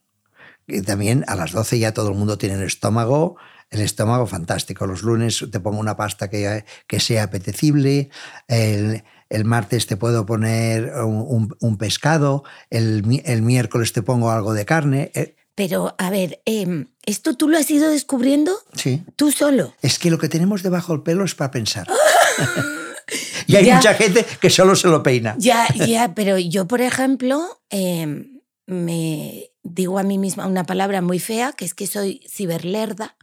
Y 0.68 0.82
también 0.82 1.25
a 1.27 1.36
las 1.36 1.51
12 1.51 1.77
ya 1.79 1.94
todo 1.94 2.10
el 2.10 2.15
mundo 2.18 2.38
tiene 2.39 2.56
el 2.56 2.63
estómago, 2.63 3.36
el 3.70 3.82
estómago 3.82 4.25
fantástico. 4.25 4.88
Los 4.88 5.03
lunes 5.03 5.46
te 5.51 5.60
pongo 5.60 5.79
una 5.79 5.96
pasta 5.96 6.29
que, 6.29 6.65
que 6.88 7.00
sea 7.00 7.24
apetecible, 7.24 8.10
el, 8.48 9.03
el 9.29 9.45
martes 9.45 9.86
te 9.88 9.95
puedo 9.98 10.25
poner 10.25 10.91
un, 11.05 11.24
un- 11.27 11.55
un 11.59 11.77
pescado, 11.77 12.43
el, 12.69 13.21
el 13.25 13.41
miércoles 13.41 13.93
te 13.93 14.01
pongo 14.01 14.31
algo 14.31 14.53
de 14.53 14.65
carne. 14.65 15.12
eh, 15.13 15.36
Pero, 15.55 15.93
a 15.98 16.09
ver, 16.09 16.41
em, 16.45 16.88
¿esto 17.05 17.36
tú 17.38 17.48
lo 17.50 17.57
has 17.57 17.69
ido 17.69 17.89
descubriendo 17.91 18.53
sí. 18.74 19.03
tú 19.15 19.31
solo? 19.31 19.74
Es 19.81 20.00
que 20.00 20.09
lo 20.09 20.17
que 20.17 20.29
tenemos 20.29 20.63
debajo 20.63 20.93
del 20.93 21.03
pelo 21.03 21.24
es 21.25 21.36
para 21.36 21.51
pensar. 21.51 21.88
y 23.48 23.55
hay 23.55 23.65
Ya. 23.65 23.75
mucha 23.75 23.93
gente 23.93 24.25
que 24.39 24.50
solo 24.50 24.75
se 24.75 24.88
lo 24.88 25.03
peina. 25.03 25.36
Ya, 25.38 25.67
ya, 25.88 26.13
pero 26.15 26.38
yo, 26.38 26.67
por 26.67 26.81
ejemplo, 26.81 27.62
em, 27.69 28.39
me 28.67 29.51
digo 29.63 30.00
a 30.00 30.03
mí 30.03 30.17
misma 30.17 30.48
una 30.48 30.63
palabra 30.63 31.01
muy 31.01 31.19
fea, 31.19 31.51
que 31.53 31.65
es 31.65 31.74
que 31.74 31.88
soy 31.88 32.21
ciberlerda, 32.29 33.15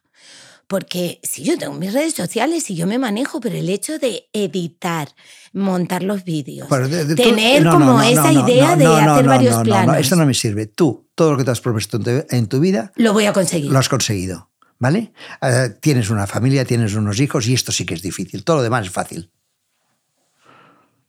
porque 0.66 1.20
si 1.22 1.44
yo 1.44 1.56
tengo 1.58 1.74
mis 1.74 1.92
redes 1.92 2.14
sociales 2.14 2.68
y 2.70 2.74
yo 2.76 2.86
me 2.86 2.98
manejo, 2.98 3.40
pero 3.40 3.56
el 3.56 3.68
hecho 3.68 3.98
de 3.98 4.28
editar, 4.32 5.08
montar 5.52 6.02
los 6.02 6.24
vídeos, 6.24 6.68
tú- 6.68 7.14
tener 7.14 7.62
no, 7.62 7.72
como 7.72 7.84
no, 7.92 8.02
esa 8.02 8.32
no, 8.32 8.48
idea 8.48 8.74
de 8.76 8.86
hacer 8.86 9.26
varios 9.26 9.52
no, 9.52 9.58
no, 9.58 9.64
planos, 9.64 9.86
No, 9.86 9.94
esto 9.94 10.16
no 10.16 10.26
me 10.26 10.34
sirve. 10.34 10.66
Tú, 10.66 11.08
todo 11.14 11.32
lo 11.32 11.38
que 11.38 11.44
te 11.44 11.50
has 11.52 11.60
propuesto 11.60 11.98
en 11.98 12.02
tu, 12.02 12.10
en 12.36 12.46
tu 12.48 12.60
vida, 12.60 12.92
lo 12.96 13.12
voy 13.12 13.26
a 13.26 13.32
conseguir. 13.32 13.70
lo 13.70 13.78
has 13.78 13.88
conseguido. 13.88 14.50
¿Vale? 14.78 15.14
Eh, 15.40 15.70
tienes 15.80 16.10
una 16.10 16.26
familia, 16.26 16.66
tienes 16.66 16.94
unos 16.94 17.18
hijos 17.18 17.46
y 17.46 17.54
esto 17.54 17.72
sí 17.72 17.86
que 17.86 17.94
es 17.94 18.02
difícil. 18.02 18.44
Todo 18.44 18.56
lo 18.56 18.62
demás 18.62 18.84
es 18.86 18.92
fácil. 18.92 19.30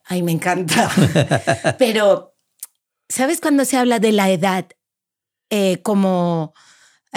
Ay, 0.06 0.24
me 0.24 0.32
encanta. 0.32 0.90
Pero, 1.78 2.34
¿sabes 3.10 3.42
cuando 3.42 3.66
se 3.66 3.76
habla 3.76 4.00
de 4.00 4.14
la 4.14 4.30
edad 4.30 4.68
eh, 5.50 5.82
como 5.84 6.54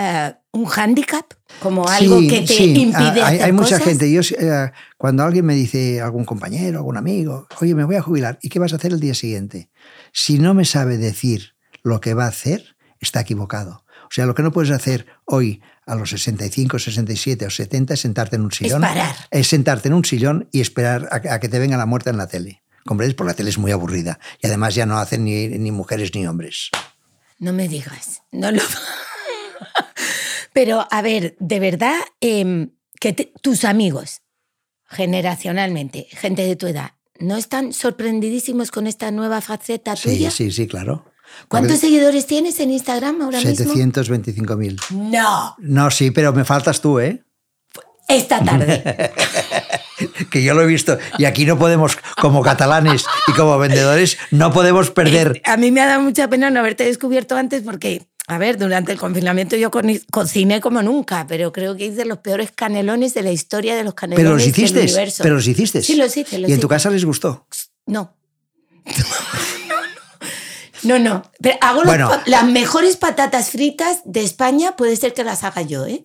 eh, 0.00 0.34
un 0.52 0.64
hándicap? 0.66 1.32
Como 1.60 1.86
algo 1.88 2.18
Sí, 2.20 2.28
que 2.28 2.40
te 2.42 2.46
sí. 2.54 2.64
impide 2.80 2.94
Ah, 3.22 3.26
hay, 3.26 3.34
hacer 3.36 3.42
hay 3.44 3.52
mucha 3.52 3.78
cosas? 3.78 3.82
gente. 3.84 4.10
Yo, 4.12 4.20
eh, 4.38 4.72
cuando 4.96 5.22
alguien 5.24 5.44
me 5.44 5.54
dice, 5.54 6.00
algún 6.00 6.24
compañero, 6.24 6.78
algún 6.78 6.96
amigo, 6.96 7.46
oye, 7.60 7.74
me 7.74 7.84
voy 7.84 7.96
a 7.96 8.02
jubilar, 8.02 8.38
¿y 8.42 8.48
qué 8.48 8.58
vas 8.58 8.72
a 8.72 8.76
hacer 8.76 8.92
el 8.92 9.00
día 9.00 9.14
siguiente? 9.14 9.70
Si 10.12 10.38
no 10.38 10.54
me 10.54 10.64
sabe 10.64 10.96
decir 10.96 11.54
lo 11.82 12.00
que 12.00 12.14
va 12.14 12.24
a 12.24 12.28
hacer, 12.28 12.76
está 13.00 13.20
equivocado. 13.20 13.84
O 14.04 14.12
sea, 14.12 14.26
lo 14.26 14.34
que 14.34 14.42
no 14.42 14.50
puedes 14.52 14.70
hacer 14.72 15.06
hoy 15.24 15.62
a 15.86 15.94
los 15.94 16.10
65, 16.10 16.78
67 16.78 17.46
o 17.46 17.50
70 17.50 17.94
es 17.94 18.00
sentarte 18.00 18.36
en 18.36 18.42
un 18.42 18.50
sillón. 18.52 18.80
parar. 18.80 19.14
Es 19.30 19.46
sentarte 19.48 19.88
en 19.88 19.94
un 19.94 20.04
sillón 20.04 20.48
y 20.52 20.60
esperar 20.60 21.08
a, 21.12 21.20
que- 21.20 21.30
a 21.30 21.38
que 21.40 21.48
te 21.48 21.58
venga 21.58 21.76
la 21.76 21.86
muerte 21.86 22.10
en 22.10 22.16
la 22.16 22.26
tele. 22.26 22.62
¿Comprendes? 22.86 23.14
Porque 23.14 23.28
la 23.30 23.34
tele 23.34 23.50
es 23.50 23.58
muy 23.58 23.70
aburrida. 23.72 24.18
Y 24.42 24.46
además 24.46 24.74
ya 24.74 24.86
no 24.86 24.98
hacen 24.98 25.24
ni, 25.24 25.46
ni 25.48 25.70
mujeres 25.70 26.14
ni 26.14 26.26
hombres. 26.26 26.70
No 27.38 27.52
me 27.52 27.68
digas, 27.68 28.22
no 28.32 28.50
lo... 28.50 28.60
Pero, 30.52 30.86
a 30.90 31.02
ver, 31.02 31.36
de 31.38 31.60
verdad, 31.60 31.96
em, 32.20 32.70
que 33.00 33.12
te- 33.12 33.32
tus 33.42 33.64
amigos, 33.64 34.22
generacionalmente, 34.88 36.06
gente 36.10 36.42
de 36.46 36.56
tu 36.56 36.66
edad, 36.66 36.92
¿no 37.18 37.36
están 37.36 37.72
sorprendidísimos 37.72 38.70
con 38.70 38.86
esta 38.86 39.10
nueva 39.10 39.40
faceta 39.40 39.94
Sí, 39.96 40.10
tuya? 40.10 40.30
sí, 40.30 40.50
sí, 40.50 40.66
claro. 40.66 41.04
¿Cuántos 41.48 41.74
Porque 41.76 41.86
seguidores 41.86 42.26
tienes 42.26 42.58
en 42.58 42.70
Instagram 42.72 43.22
ahora 43.22 43.38
mismo? 43.40 43.72
725.000. 43.72 44.80
No, 44.90 45.54
No, 45.58 45.90
sí, 45.90 46.10
pero 46.10 46.32
me 46.32 46.44
faltas 46.44 46.80
tú, 46.80 46.98
¿eh? 46.98 47.22
esta 48.08 48.42
tarde. 48.42 49.12
que 50.32 50.42
yo 50.42 50.54
lo 50.54 50.62
he 50.62 50.66
visto. 50.66 50.98
Y 51.18 51.26
aquí 51.26 51.44
no 51.46 51.56
podemos, 51.56 51.96
como 52.20 52.42
catalanes 52.42 53.04
y 53.28 53.32
como 53.34 53.56
vendedores, 53.58 54.18
no 54.32 54.52
podemos 54.52 54.90
perder. 54.90 55.40
A 55.44 55.56
mí 55.56 55.70
me 55.70 55.80
ha 55.80 55.86
dado 55.86 56.00
mucha 56.02 56.26
pena 56.28 56.50
no 56.50 56.58
haberte 56.58 56.84
descubierto 56.84 57.36
antes 57.36 57.62
porque, 57.62 58.08
a 58.30 58.38
ver, 58.38 58.56
durante 58.58 58.92
el 58.92 58.98
confinamiento 58.98 59.56
yo 59.56 59.70
cociné 60.10 60.60
como 60.60 60.80
nunca, 60.82 61.26
pero 61.28 61.52
creo 61.52 61.76
que 61.76 61.86
hice 61.86 62.04
los 62.04 62.18
peores 62.18 62.52
canelones 62.52 63.12
de 63.12 63.22
la 63.22 63.32
historia 63.32 63.74
de 63.74 63.82
los 63.82 63.94
canelones 63.94 64.22
Pero 64.24 64.34
los 64.36 64.42
del 64.44 64.50
hiciste, 64.50 64.80
universo. 64.82 65.22
pero 65.24 65.34
los 65.34 65.48
hiciste. 65.48 65.82
Sí, 65.82 65.96
los 65.96 66.16
hice, 66.16 66.38
los 66.38 66.48
Y 66.48 66.52
en 66.52 66.60
tu 66.60 66.68
casa 66.68 66.90
les 66.90 67.04
gustó. 67.04 67.46
No. 67.86 68.14
No, 70.84 70.98
no. 70.98 71.24
Pero 71.42 71.56
hago 71.60 71.82
Bueno. 71.84 72.10
las 72.26 72.44
mejores 72.44 72.96
patatas 72.96 73.50
fritas 73.50 73.98
de 74.04 74.22
España, 74.22 74.76
puede 74.76 74.96
ser 74.96 75.12
que 75.12 75.24
las 75.24 75.42
haga 75.44 75.62
yo, 75.62 75.86
¿eh? 75.86 76.04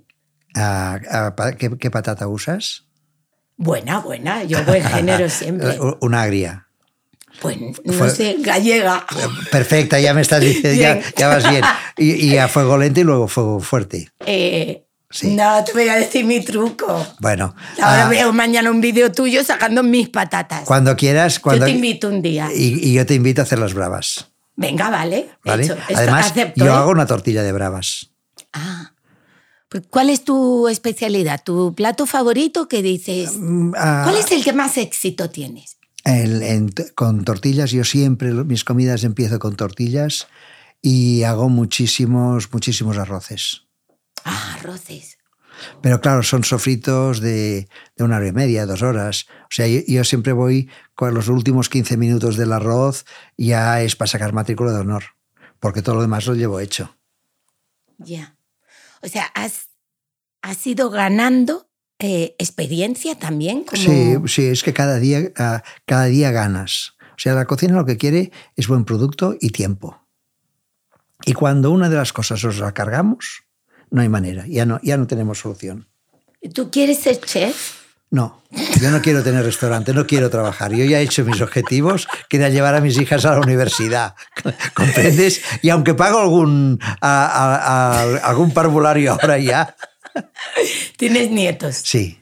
Ah, 0.56 1.00
ah, 1.12 1.52
¿qué, 1.58 1.78
qué 1.78 1.92
patata 1.92 2.28
usas? 2.28 2.86
Buena, 3.56 4.00
buena. 4.00 4.44
Yo 4.44 4.64
buen 4.66 4.84
género 4.84 5.30
siempre. 5.30 5.78
Una 6.02 6.24
agria. 6.24 6.65
Pues 7.42 7.58
no 7.84 7.94
Fue- 7.94 8.10
sé, 8.10 8.38
gallega. 8.40 9.06
Perfecta, 9.52 10.00
ya 10.00 10.14
me 10.14 10.22
estás 10.22 10.42
diciendo, 10.42 10.80
ya, 10.82 11.02
ya 11.18 11.28
vas 11.28 11.50
bien. 11.50 11.64
Y, 11.98 12.26
y 12.34 12.38
a 12.38 12.48
fuego 12.48 12.78
lento 12.78 13.00
y 13.00 13.04
luego 13.04 13.28
fuego 13.28 13.60
fuerte. 13.60 14.10
Eh, 14.26 14.82
Sí. 15.12 15.34
No 15.34 15.64
te 15.64 15.72
voy 15.72 15.88
a 15.88 15.96
decir 15.96 16.26
mi 16.26 16.44
truco. 16.44 17.06
Bueno, 17.20 17.56
Ahora 17.82 18.08
ah, 18.08 18.10
veo 18.10 18.34
mañana 18.34 18.70
un 18.70 18.82
vídeo 18.82 19.14
tuyo 19.14 19.46
sacando 19.46 19.82
mis 19.82 20.10
patatas. 20.10 20.66
cuando 20.66 20.98
quieras, 20.98 21.40
cuando, 21.40 21.66
Yo 21.68 21.72
te 21.72 21.76
invito 21.78 22.10
un 22.10 22.22
día. 22.22 22.50
y, 22.54 22.90
y 22.90 22.94
yo 22.94 23.06
te 23.06 23.14
invito 23.14 23.40
a 23.40 23.44
hacer 23.44 23.60
las 23.60 23.74
bravas. 23.74 24.32
Venga, 24.58 24.90
vale. 24.90 25.30
¿vale? 25.46 25.66
Hecho. 25.66 25.78
Además, 25.96 26.32
acepto, 26.32 26.66
yo 26.66 26.72
¿eh? 26.72 26.76
hago 26.76 26.90
una 26.92 27.06
tortilla 27.06 27.44
de 27.44 27.52
bravas. 27.54 28.10
Ah. 28.52 28.92
Pues, 29.70 29.84
¿Cuál 29.90 30.10
es 30.10 30.24
tu 30.26 30.68
especialidad? 30.68 31.42
¿Tu 31.46 31.74
plato 31.76 32.06
favorito 32.06 32.68
que 32.68 32.82
dices? 32.82 33.38
Mm, 33.38 33.72
ah, 33.78 34.02
¿Cuál 34.04 34.18
es 34.18 34.30
el 34.32 34.44
que 34.44 34.52
más 34.54 34.78
éxito 34.78 35.30
tienes? 35.30 35.78
El- 36.06 36.42
en- 36.44 36.74
con 36.96 37.26
tortillas, 37.26 37.72
yo 37.72 37.84
siempre 37.84 38.32
mis 38.32 38.64
comidas 38.64 39.04
empiezo 39.04 39.40
con 39.40 39.56
tortillas 39.58 40.28
y 40.82 41.24
hago 41.24 41.50
muchísimos, 41.50 42.54
muchísimos 42.54 42.98
arroces. 42.98 43.64
Ah, 44.24 44.56
arroces. 44.60 45.18
Pero 45.82 46.02
claro, 46.02 46.22
son 46.22 46.44
sofritos 46.44 47.22
de, 47.22 47.68
de 47.96 48.04
una 48.04 48.18
hora 48.18 48.28
y 48.28 48.32
media, 48.34 48.66
dos 48.66 48.82
horas. 48.82 49.26
O 49.44 49.48
sea, 49.50 49.68
yo, 49.68 49.80
yo 49.88 50.04
siempre 50.04 50.34
voy 50.34 50.70
con 50.96 51.14
los 51.14 51.28
últimos 51.28 51.70
15 51.70 51.98
minutos 51.98 52.36
del 52.38 52.52
arroz, 52.52 53.06
ya 53.38 53.82
es 53.82 53.96
para 53.96 54.08
sacar 54.12 54.34
matrícula 54.34 54.72
de 54.74 54.80
honor, 54.80 55.04
porque 55.60 55.82
todo 55.82 55.96
lo 55.96 56.02
demás 56.02 56.26
lo 56.28 56.36
llevo 56.36 56.60
hecho. 56.60 56.98
Ya. 57.98 58.36
O 59.02 59.08
sea, 59.08 59.26
has, 59.34 59.70
has 60.42 60.68
ido 60.68 60.90
ganando 60.90 61.70
eh, 62.00 62.36
experiencia 62.40 63.16
también. 63.18 63.64
Como... 63.64 63.82
Sí, 63.82 64.16
sí, 64.28 64.46
es 64.48 64.64
que 64.64 64.74
cada 64.74 64.98
día, 65.00 65.32
ah, 65.38 65.64
cada 65.86 66.06
día 66.06 66.32
ganas. 66.32 66.94
O 67.12 67.18
sea, 67.20 67.34
la 67.34 67.46
cocina 67.46 67.76
lo 67.76 67.86
que 67.86 67.98
quiere 67.98 68.32
es 68.56 68.68
buen 68.68 68.84
producto 68.86 69.36
y 69.40 69.52
tiempo. 69.52 70.02
Y 71.26 71.34
cuando 71.34 71.72
una 71.72 71.90
de 71.90 71.96
las 71.96 72.12
cosas 72.14 72.44
os 72.44 72.60
la 72.60 72.74
cargamos, 72.74 73.44
no 73.90 74.02
hay 74.02 74.10
manera, 74.10 74.46
ya 74.48 74.66
no, 74.66 74.80
ya 74.84 74.98
no 74.98 75.08
tenemos 75.08 75.40
solución. 75.40 75.88
¿Tú 76.54 76.70
quieres 76.70 77.00
ser 77.00 77.20
chef? 77.22 77.84
No, 78.12 78.44
yo 78.80 78.92
no 78.92 79.02
quiero 79.02 79.24
tener 79.24 79.44
restaurante, 79.44 79.94
no 79.94 80.06
quiero 80.06 80.30
trabajar. 80.30 80.72
Yo 80.74 80.86
ya 80.86 81.00
he 81.00 81.04
hecho 81.04 81.26
mis 81.26 81.42
objetivos, 81.42 82.08
que 82.30 82.38
era 82.38 82.50
llevar 82.50 82.76
a 82.76 82.82
mis 82.82 82.98
hijas 83.00 83.26
a 83.26 83.32
la 83.32 83.40
universidad. 83.40 84.14
¿Comprendes? 84.74 85.42
Y 85.64 85.70
aunque 85.70 85.96
pago 85.96 86.20
algún, 86.20 86.80
a- 87.02 87.26
a- 87.26 88.02
a- 88.04 88.18
algún 88.30 88.52
parvulario 88.54 89.14
ahora 89.14 89.40
ya, 89.40 89.76
Tienes 90.98 91.32
nietos. 91.32 91.82
sí. 91.84 92.20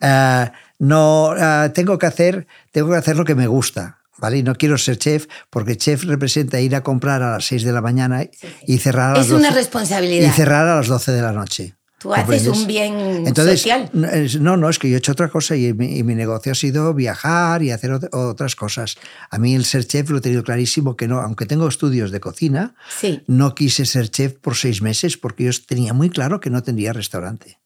Ah, 0.00 0.52
no, 0.78 1.32
ah, 1.36 1.70
tengo, 1.74 1.98
que 1.98 2.06
hacer, 2.06 2.46
tengo 2.70 2.90
que 2.90 2.96
hacer 2.96 3.16
lo 3.16 3.24
que 3.24 3.34
me 3.34 3.46
gusta. 3.48 3.98
¿Vale? 4.18 4.38
Y 4.38 4.42
no 4.44 4.54
quiero 4.54 4.78
ser 4.78 4.96
chef, 4.96 5.26
porque 5.50 5.76
chef 5.76 6.04
representa 6.04 6.60
ir 6.60 6.76
a 6.76 6.82
comprar 6.84 7.20
a 7.22 7.32
las 7.32 7.44
6 7.46 7.64
de 7.64 7.72
la 7.72 7.80
mañana 7.80 8.22
y 8.64 8.78
cerrar 8.78 9.10
a 9.10 9.18
las 9.18 9.26
Es 9.26 9.32
una 9.32 9.48
12 9.48 9.54
responsabilidad. 9.58 10.28
y 10.28 10.30
cerrar 10.30 10.68
a 10.68 10.76
las 10.76 10.86
12 10.86 11.10
de 11.10 11.20
la 11.22 11.32
noche. 11.32 11.74
Tú 12.04 12.12
haces 12.12 12.46
un 12.48 12.66
bien 12.66 13.26
Entonces, 13.26 13.62
social. 13.62 13.88
no, 13.94 14.58
no, 14.58 14.68
es 14.68 14.78
que 14.78 14.90
yo 14.90 14.96
he 14.96 14.98
hecho 14.98 15.12
otra 15.12 15.30
cosa 15.30 15.56
y 15.56 15.72
mi, 15.72 15.96
y 15.96 16.02
mi 16.02 16.14
negocio 16.14 16.52
ha 16.52 16.54
sido 16.54 16.92
viajar 16.92 17.62
y 17.62 17.70
hacer 17.70 17.92
ot- 17.92 18.08
otras 18.12 18.54
cosas. 18.56 18.96
A 19.30 19.38
mí 19.38 19.54
el 19.54 19.64
ser 19.64 19.86
chef 19.86 20.10
lo 20.10 20.18
he 20.18 20.20
tenido 20.20 20.42
clarísimo 20.44 20.96
que 20.96 21.08
no, 21.08 21.20
aunque 21.20 21.46
tengo 21.46 21.66
estudios 21.66 22.10
de 22.10 22.20
cocina, 22.20 22.74
Sí. 23.00 23.22
no 23.26 23.54
quise 23.54 23.86
ser 23.86 24.10
chef 24.10 24.34
por 24.34 24.54
seis 24.54 24.82
meses 24.82 25.16
porque 25.16 25.44
yo 25.44 25.50
tenía 25.66 25.94
muy 25.94 26.10
claro 26.10 26.40
que 26.40 26.50
no 26.50 26.62
tendría 26.62 26.92
restaurante. 26.92 27.58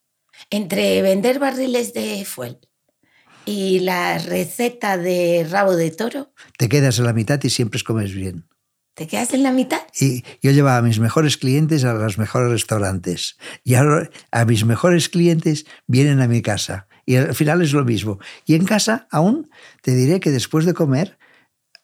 Entre 0.51 1.03
vender 1.03 1.41
barriles 1.41 1.93
de 1.93 2.25
fuel 2.25 2.59
y 3.45 3.81
la 3.81 4.19
receta 4.19 4.97
de 4.97 5.45
rabo 5.51 5.75
de 5.75 5.91
toro, 5.91 6.33
Te 6.59 6.69
quedas 6.69 7.01
en 7.01 7.07
la 7.07 7.13
mitad 7.13 7.41
y 7.43 7.51
siempre 7.51 7.81
comes 7.83 8.15
bien. 8.15 8.47
¿Te 8.99 9.07
quedas 9.07 9.33
en 9.33 9.45
la 9.45 9.53
mitad? 9.53 9.79
Y 9.99 10.25
yo 10.43 10.51
llevaba 10.51 10.79
a 10.79 10.83
mis 10.83 10.99
mejores 10.99 11.37
clientes 11.37 11.85
a 11.85 11.95
los 11.95 12.19
mejores 12.19 12.51
restaurantes. 12.51 13.39
Y 13.63 13.77
ahora 13.77 14.11
a 14.33 14.45
mis 14.45 14.65
mejores 14.65 15.09
clientes 15.09 15.67
vienen 15.87 16.21
a 16.21 16.27
mi 16.27 16.43
casa. 16.43 16.89
Y 17.07 17.15
al 17.15 17.33
final 17.33 17.63
es 17.63 17.73
lo 17.73 17.85
mismo. 17.85 18.19
Y 18.45 18.57
en 18.57 18.65
casa 18.65 19.07
aún 19.13 19.49
te 19.83 19.95
diré 19.95 20.19
que 20.19 20.33
después 20.33 20.65
de 20.65 20.75
comer, 20.75 21.17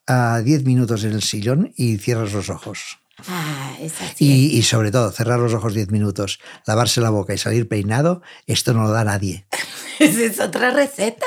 a 0.05 0.41
10 0.41 0.65
minutos 0.65 1.05
en 1.05 1.13
el 1.13 1.23
sillón 1.23 1.73
y 1.77 1.97
cierras 1.97 2.33
los 2.33 2.49
ojos. 2.49 2.99
Ah, 3.27 3.75
es 3.79 4.01
así. 4.01 4.25
Y, 4.25 4.57
y 4.57 4.63
sobre 4.63 4.91
todo, 4.91 5.11
cerrar 5.11 5.39
los 5.39 5.53
ojos 5.53 5.73
10 5.73 5.89
minutos, 5.91 6.39
lavarse 6.65 7.01
la 7.01 7.09
boca 7.09 7.33
y 7.33 7.37
salir 7.37 7.67
peinado, 7.67 8.21
esto 8.45 8.73
no 8.73 8.83
lo 8.83 8.91
da 8.91 9.03
nadie. 9.03 9.47
Esa 9.99 10.21
es 10.21 10.39
otra 10.39 10.71
receta. 10.71 11.25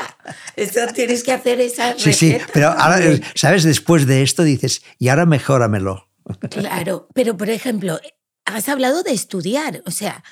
Eso 0.55 0.81
tienes 0.95 1.23
que 1.23 1.33
hacer 1.33 1.61
esa 1.61 1.93
receta. 1.95 2.13
Sí, 2.13 2.33
sí, 2.33 2.39
pero 2.53 2.69
ahora, 2.69 3.01
¿sabes? 3.35 3.65
Después 3.65 4.07
de 4.07 4.23
esto 4.23 4.43
dices, 4.43 4.83
y 4.99 5.09
ahora 5.09 5.25
mejóramelo. 5.25 6.11
Claro, 6.51 7.09
pero 7.15 7.37
por 7.37 7.49
ejemplo, 7.49 7.99
has 8.45 8.69
hablado 8.69 9.03
de 9.03 9.13
estudiar, 9.13 9.83
o 9.87 9.91
sea, 9.91 10.23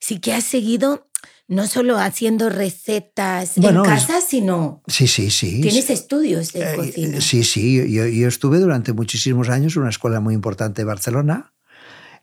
sí 0.00 0.18
que 0.18 0.32
has 0.32 0.44
seguido 0.44 1.06
no 1.46 1.66
solo 1.66 1.98
haciendo 1.98 2.48
recetas 2.48 3.52
Bueno, 3.56 3.84
en 3.84 3.92
es- 3.92 4.06
casa, 4.06 4.20
sino 4.20 4.82
Sí, 4.86 5.06
sí, 5.08 5.30
sí. 5.30 5.60
tienes 5.60 5.90
estudios 5.90 6.52
de 6.52 6.62
Eh, 6.72 6.76
cocina. 6.76 7.20
Sí, 7.20 7.42
sí, 7.44 7.74
yo, 7.92 8.06
yo 8.06 8.28
estuve 8.28 8.58
durante 8.58 8.92
muchísimos 8.92 9.48
años 9.48 9.74
en 9.76 9.82
una 9.82 9.90
escuela 9.90 10.20
muy 10.20 10.34
importante 10.34 10.82
de 10.82 10.86
Barcelona 10.86 11.52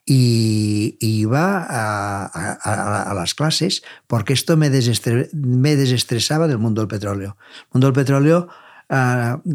y 0.06 0.98
y 1.02 1.20
iba 1.20 1.64
a, 1.64 2.26
a- 2.26 2.58
a- 2.64 3.12
a 3.12 3.14
las 3.14 3.36
clases 3.36 3.84
porque 4.08 4.32
esto 4.34 4.56
me, 4.56 4.70
desestre- 4.72 5.30
me 5.34 5.76
desestresaba 5.76 6.48
del 6.48 6.58
mundo 6.60 6.82
del 6.82 6.88
petróleo. 6.88 7.36
El 7.64 7.68
mundo 7.74 7.88
del 7.88 7.94
petróleo, 7.94 8.48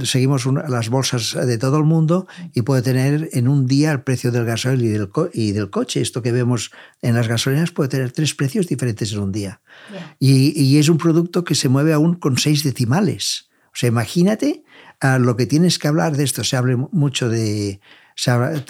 seguimos 0.04 0.46
las 0.68 0.88
bolsas 0.90 1.34
de 1.46 1.56
todo 1.58 1.78
el 1.78 1.84
mundo 1.84 2.26
y 2.54 2.62
puede 2.62 2.82
tener 2.82 3.30
en 3.32 3.48
un 3.48 3.66
día 3.66 3.92
el 3.92 4.02
precio 4.02 4.30
del 4.30 4.44
gasoil 4.44 4.82
y 4.82 4.88
del, 4.88 5.08
co- 5.08 5.30
y 5.32 5.52
del 5.52 5.70
coche. 5.70 6.00
Esto 6.00 6.22
que 6.22 6.32
vemos 6.32 6.70
en 7.00 7.14
las 7.14 7.28
gasolineras 7.28 7.70
puede 7.70 7.88
tener 7.88 8.12
tres 8.12 8.34
precios 8.34 8.66
diferentes 8.66 9.12
en 9.12 9.20
un 9.20 9.32
día. 9.32 9.60
Y, 10.18 10.52
y 10.60 10.78
es 10.78 10.88
un 10.88 10.98
producto 10.98 11.44
que 11.44 11.54
se 11.54 11.68
mueve 11.68 11.92
aún 11.92 12.14
con 12.14 12.36
seis 12.36 12.62
decimales. 12.62 13.48
O 13.68 13.74
sea, 13.76 13.88
imagínate 13.88 14.64
lo 15.20 15.36
que 15.36 15.46
tienes 15.46 15.78
que 15.78 15.88
hablar 15.88 16.16
de 16.16 16.24
esto. 16.24 16.44
Se 16.44 16.56
habla 16.56 16.76
mucho 16.92 17.28
de... 17.28 17.80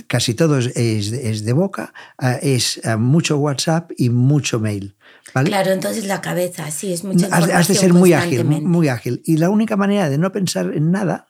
casi 0.07 0.35
todo 0.35 0.59
es, 0.59 0.67
es 0.77 1.11
de- 1.11 1.31
es 1.31 1.45
de 1.45 1.53
boca, 1.53 1.93
ah, 2.19 2.35
es 2.41 2.81
ah, 2.85 2.97
mucho 2.97 3.37
WhatsApp 3.39 3.91
y 3.97 4.11
mucho 4.11 4.61
mail. 4.61 4.97
¿vale? 5.35 5.49
Claro, 5.51 5.71
entonces 5.73 6.05
la 6.07 6.21
cabeza, 6.21 6.71
sí, 6.71 6.93
es 6.93 7.05
mucha 7.05 7.27
Has, 7.27 7.33
has 7.33 7.41
de 7.69 7.75
información 7.75 7.79
ser 7.81 7.93
muy 7.93 8.13
ágil, 8.13 8.45
muy 8.45 8.89
ágil. 8.89 9.23
Y 9.25 9.37
la 9.39 9.51
única 9.51 9.77
manera 9.77 10.09
de 10.11 10.19
no 10.19 10.31
pensar 10.33 10.73
en 10.75 10.91
nada 10.91 11.29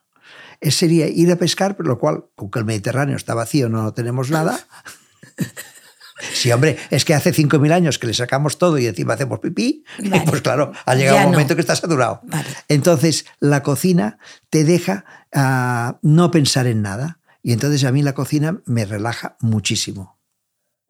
es- 0.61 0.77
sería 0.77 1.09
ir 1.09 1.31
a 1.31 1.37
pescar, 1.37 1.77
por 1.77 1.87
lo 1.87 1.99
cual, 1.99 2.25
aunque 2.37 2.59
el 2.59 2.65
Mediterráneo 2.65 3.17
está 3.17 3.35
vacío, 3.35 3.69
no 3.69 3.93
tenemos 3.93 4.31
nada. 4.31 4.59
Sí, 6.35 6.53
hombre, 6.53 6.77
es 6.91 7.05
que 7.05 7.15
hace 7.15 7.33
5.000 7.33 7.73
años 7.73 7.99
que 7.99 8.07
le 8.07 8.15
sacamos 8.15 8.57
todo 8.57 8.79
y 8.79 8.87
encima 8.87 9.15
hacemos 9.15 9.41
pipí, 9.41 9.83
Vale. 9.99 10.23
pues 10.25 10.41
claro, 10.41 10.71
ha 10.87 10.95
llegado 10.95 11.17
Ya 11.17 11.25
un 11.25 11.33
no. 11.33 11.39
momento 11.39 11.57
que 11.57 11.61
está 11.63 11.75
saturado. 11.75 12.21
Vale. 12.25 12.47
Entonces, 12.69 13.25
la 13.41 13.65
cocina 13.65 14.19
te 14.49 14.63
deja 14.63 15.05
ah, 15.35 15.99
no 16.03 16.31
pensar 16.31 16.69
en 16.69 16.83
nada. 16.83 17.19
Y 17.43 17.53
entonces 17.53 17.85
a 17.85 17.93
mí 17.93 18.03
la 18.03 18.15
cocina 18.15 18.63
me 18.67 18.85
relaja 18.85 19.37
muchísimo. 19.41 20.21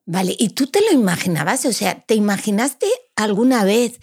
Vale, 0.04 0.34
¿y 0.38 0.50
tú 0.50 0.66
te 0.66 0.80
lo 0.80 0.92
imaginabas? 0.92 1.64
O 1.64 1.72
sea, 1.72 2.00
¿te 2.00 2.14
imaginaste 2.14 2.86
alguna 3.16 3.64
vez 3.64 4.00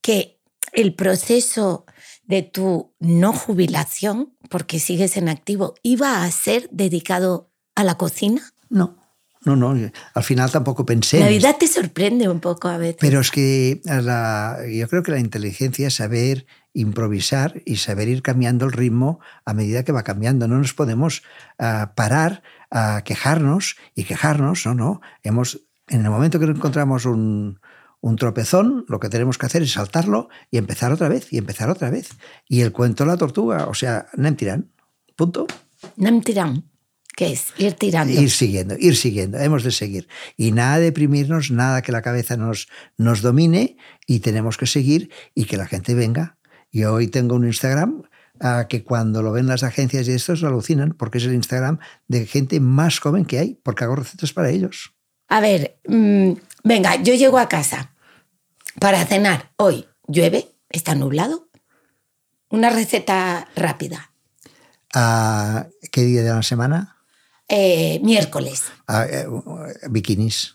que 0.00 0.40
el 0.72 0.94
proceso 0.94 1.86
de 2.24 2.42
tu 2.42 2.94
no 3.00 3.32
jubilación, 3.32 4.36
porque 4.50 4.78
sigues 4.78 5.16
en 5.16 5.28
activo, 5.28 5.74
iba 5.82 6.22
a 6.22 6.30
ser 6.30 6.68
dedicado 6.70 7.50
a 7.74 7.84
la 7.84 7.96
cocina? 7.96 8.52
No, 8.68 8.97
no, 9.44 9.56
no. 9.56 9.74
Al 10.14 10.22
final 10.22 10.50
tampoco 10.50 10.84
pensé. 10.84 11.20
La 11.20 11.28
vida 11.28 11.56
te 11.58 11.66
sorprende 11.66 12.28
un 12.28 12.40
poco 12.40 12.68
a 12.68 12.76
veces. 12.78 12.96
Pero 13.00 13.20
es 13.20 13.30
que 13.30 13.80
la- 13.84 14.58
yo 14.70 14.88
creo 14.88 15.02
que 15.02 15.12
la 15.12 15.18
inteligencia 15.20 15.88
es 15.88 15.94
saber 15.94 16.46
improvisar 16.74 17.62
y 17.64 17.76
saber 17.76 18.08
ir 18.08 18.22
cambiando 18.22 18.64
el 18.66 18.72
ritmo 18.72 19.20
a 19.44 19.54
medida 19.54 19.84
que 19.84 19.92
va 19.92 20.02
cambiando. 20.02 20.46
No 20.48 20.58
nos 20.58 20.74
podemos 20.74 21.22
ah, 21.58 21.92
parar 21.96 22.42
a 22.70 23.02
quejarnos 23.04 23.76
y 23.94 24.04
quejarnos, 24.04 24.66
no, 24.66 24.74
no. 24.74 25.00
Hemos, 25.22 25.60
en 25.88 26.04
el 26.04 26.10
momento 26.10 26.38
que 26.38 26.44
encontramos 26.46 27.04
un, 27.06 27.60
un 28.00 28.16
tropezón, 28.16 28.84
lo 28.88 29.00
que 29.00 29.08
tenemos 29.08 29.38
que 29.38 29.46
hacer 29.46 29.62
es 29.62 29.72
saltarlo 29.72 30.28
y 30.50 30.58
empezar 30.58 30.92
otra 30.92 31.08
vez, 31.08 31.32
y 31.32 31.38
empezar 31.38 31.70
otra 31.70 31.90
vez. 31.90 32.10
Y 32.48 32.60
el 32.60 32.72
cuento 32.72 33.04
de 33.04 33.10
la 33.10 33.16
tortuga, 33.16 33.66
o 33.66 33.74
sea, 33.74 34.06
nem 34.16 34.36
tirán, 34.36 34.70
punto. 35.16 35.46
Nem 35.96 36.20
que 37.18 37.32
es 37.32 37.52
ir 37.58 37.72
tirando. 37.72 38.12
Ir 38.12 38.30
siguiendo, 38.30 38.76
ir 38.78 38.94
siguiendo, 38.94 39.38
hemos 39.38 39.64
de 39.64 39.72
seguir. 39.72 40.06
Y 40.36 40.52
nada 40.52 40.78
de 40.78 40.84
deprimirnos, 40.84 41.50
nada 41.50 41.82
que 41.82 41.90
la 41.90 42.00
cabeza 42.00 42.36
nos, 42.36 42.68
nos 42.96 43.22
domine 43.22 43.76
y 44.06 44.20
tenemos 44.20 44.56
que 44.56 44.68
seguir 44.68 45.10
y 45.34 45.46
que 45.46 45.56
la 45.56 45.66
gente 45.66 45.94
venga. 45.94 46.38
Yo 46.70 46.94
hoy 46.94 47.08
tengo 47.08 47.34
un 47.34 47.44
Instagram 47.44 48.04
ah, 48.38 48.66
que 48.68 48.84
cuando 48.84 49.20
lo 49.20 49.32
ven 49.32 49.48
las 49.48 49.64
agencias 49.64 50.06
y 50.06 50.12
estos 50.12 50.44
alucinan 50.44 50.92
porque 50.92 51.18
es 51.18 51.24
el 51.24 51.34
Instagram 51.34 51.80
de 52.06 52.24
gente 52.24 52.60
más 52.60 53.00
joven 53.00 53.24
que 53.24 53.40
hay, 53.40 53.58
porque 53.64 53.82
hago 53.82 53.96
recetas 53.96 54.32
para 54.32 54.50
ellos. 54.50 54.94
A 55.26 55.40
ver, 55.40 55.80
mm, 55.88 56.34
venga, 56.62 57.02
yo 57.02 57.14
llego 57.14 57.40
a 57.40 57.48
casa 57.48 57.96
para 58.78 59.04
cenar. 59.06 59.50
Hoy 59.56 59.88
llueve, 60.06 60.52
está 60.70 60.94
nublado. 60.94 61.48
Una 62.48 62.70
receta 62.70 63.48
rápida. 63.56 64.12
Ah, 64.94 65.66
¿Qué 65.90 66.02
día 66.02 66.22
de 66.22 66.30
la 66.30 66.44
semana? 66.44 66.94
Eh, 67.48 68.00
miércoles, 68.02 68.64
Ah, 68.86 69.06
eh, 69.10 69.26
bikinis. 69.90 70.52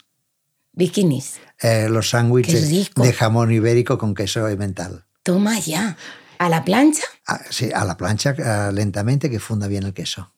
bikinis. 0.73 1.39
Eh, 1.61 1.87
los 1.89 2.09
sándwiches 2.09 2.69
de 2.95 3.13
jamón 3.13 3.51
ibérico 3.51 3.97
con 3.97 4.13
queso 4.13 4.41
mental. 4.57 5.05
Toma 5.23 5.59
ya. 5.59 5.97
¿A 6.37 6.49
la 6.49 6.63
plancha? 6.65 7.03
Ah, 7.27 7.41
sí, 7.49 7.69
a 7.73 7.85
la 7.85 7.95
plancha 7.95 8.71
lentamente 8.71 9.29
que 9.29 9.39
funda 9.39 9.67
bien 9.67 9.83
el 9.83 9.93
queso. 9.93 10.33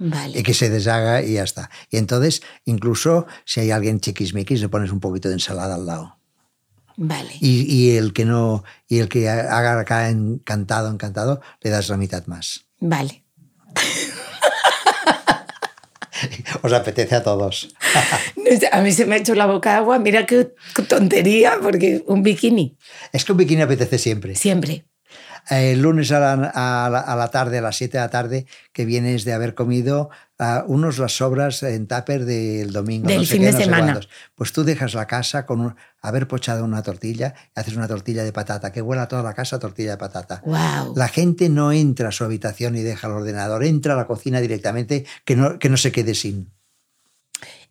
y 0.00 0.08
Vale. 0.10 0.42
que 0.44 0.54
se 0.54 0.70
deshaga 0.70 1.22
y 1.22 1.32
ya 1.34 1.42
está. 1.42 1.70
Y 1.90 1.96
entonces, 1.96 2.40
incluso 2.64 3.26
si 3.44 3.58
hay 3.60 3.72
alguien 3.72 3.98
chiquismiquis, 3.98 4.60
le 4.60 4.68
pones 4.68 4.92
un 4.92 5.00
poquito 5.00 5.26
de 5.28 5.34
ensalada 5.34 5.74
al 5.74 5.86
lado. 5.86 6.18
Vale. 6.96 7.32
Y, 7.40 7.62
y 7.62 7.96
el 7.96 8.12
que 8.12 8.24
no, 8.24 8.62
y 8.86 8.98
el 9.00 9.08
que 9.08 9.28
haga 9.28 9.80
acá 9.80 10.08
encantado, 10.08 10.88
encantado, 10.90 11.40
le 11.60 11.70
das 11.70 11.88
la 11.88 11.96
mitad 11.96 12.24
más. 12.26 12.66
Vale. 12.78 13.24
Os 16.62 16.72
apetece 16.72 17.14
a 17.14 17.22
todos. 17.22 17.68
A 18.72 18.80
mí 18.80 18.92
se 18.92 19.06
me 19.06 19.16
ha 19.16 19.18
hecho 19.18 19.34
la 19.34 19.46
boca 19.46 19.76
agua. 19.76 19.98
Mira 19.98 20.26
qué 20.26 20.52
tontería, 20.88 21.58
porque 21.62 22.02
un 22.06 22.22
bikini. 22.22 22.76
Es 23.12 23.24
que 23.24 23.32
un 23.32 23.38
bikini 23.38 23.62
apetece 23.62 23.98
siempre. 23.98 24.34
Siempre. 24.34 24.84
El 25.50 25.80
lunes 25.82 26.10
a 26.12 26.20
la, 26.20 26.32
a 26.32 26.90
la- 26.90 27.00
a 27.00 27.16
la 27.16 27.28
tarde, 27.28 27.58
a 27.58 27.62
las 27.62 27.76
7 27.76 27.98
de 27.98 28.02
la 28.04 28.10
tarde, 28.10 28.46
que 28.72 28.84
vienes 28.84 29.24
de 29.24 29.32
haber 29.32 29.54
comido 29.54 30.10
ah, 30.38 30.64
unos 30.68 30.98
las 30.98 31.16
sobras 31.16 31.62
en 31.62 31.86
tupper 31.88 32.24
del 32.24 32.72
domingo. 32.72 33.08
Del 33.08 33.18
no 33.18 33.24
sé 33.24 33.32
fin 33.32 33.40
qué, 33.42 33.46
de 33.46 33.52
no 33.52 33.58
semana. 33.58 34.00
Pues 34.34 34.52
tú 34.52 34.64
dejas 34.64 34.94
la 34.94 35.06
casa 35.06 35.46
con 35.46 35.60
un- 35.60 35.76
haber 36.00 36.28
pochado 36.28 36.64
una 36.64 36.82
tortilla 36.82 37.34
y 37.56 37.60
haces 37.60 37.76
una 37.76 37.88
tortilla 37.88 38.22
de 38.24 38.32
patata, 38.32 38.70
que 38.72 38.80
huela 38.82 39.08
toda 39.08 39.22
la 39.22 39.34
casa 39.34 39.58
tortilla 39.58 39.90
de 39.92 39.96
patata. 39.96 40.42
Wow. 40.44 40.94
La 40.96 41.08
gente 41.08 41.48
no 41.48 41.72
entra 41.72 42.08
a 42.10 42.12
su 42.12 42.22
habitación 42.24 42.76
y 42.76 42.82
deja 42.82 43.06
el 43.08 43.14
ordenador, 43.14 43.64
entra 43.64 43.94
a 43.94 43.96
la 43.96 44.06
cocina 44.06 44.40
directamente, 44.40 45.04
que 45.24 45.34
no, 45.36 45.58
que 45.58 45.68
no 45.68 45.76
se 45.76 45.90
quede 45.92 46.14
sin. 46.14 46.52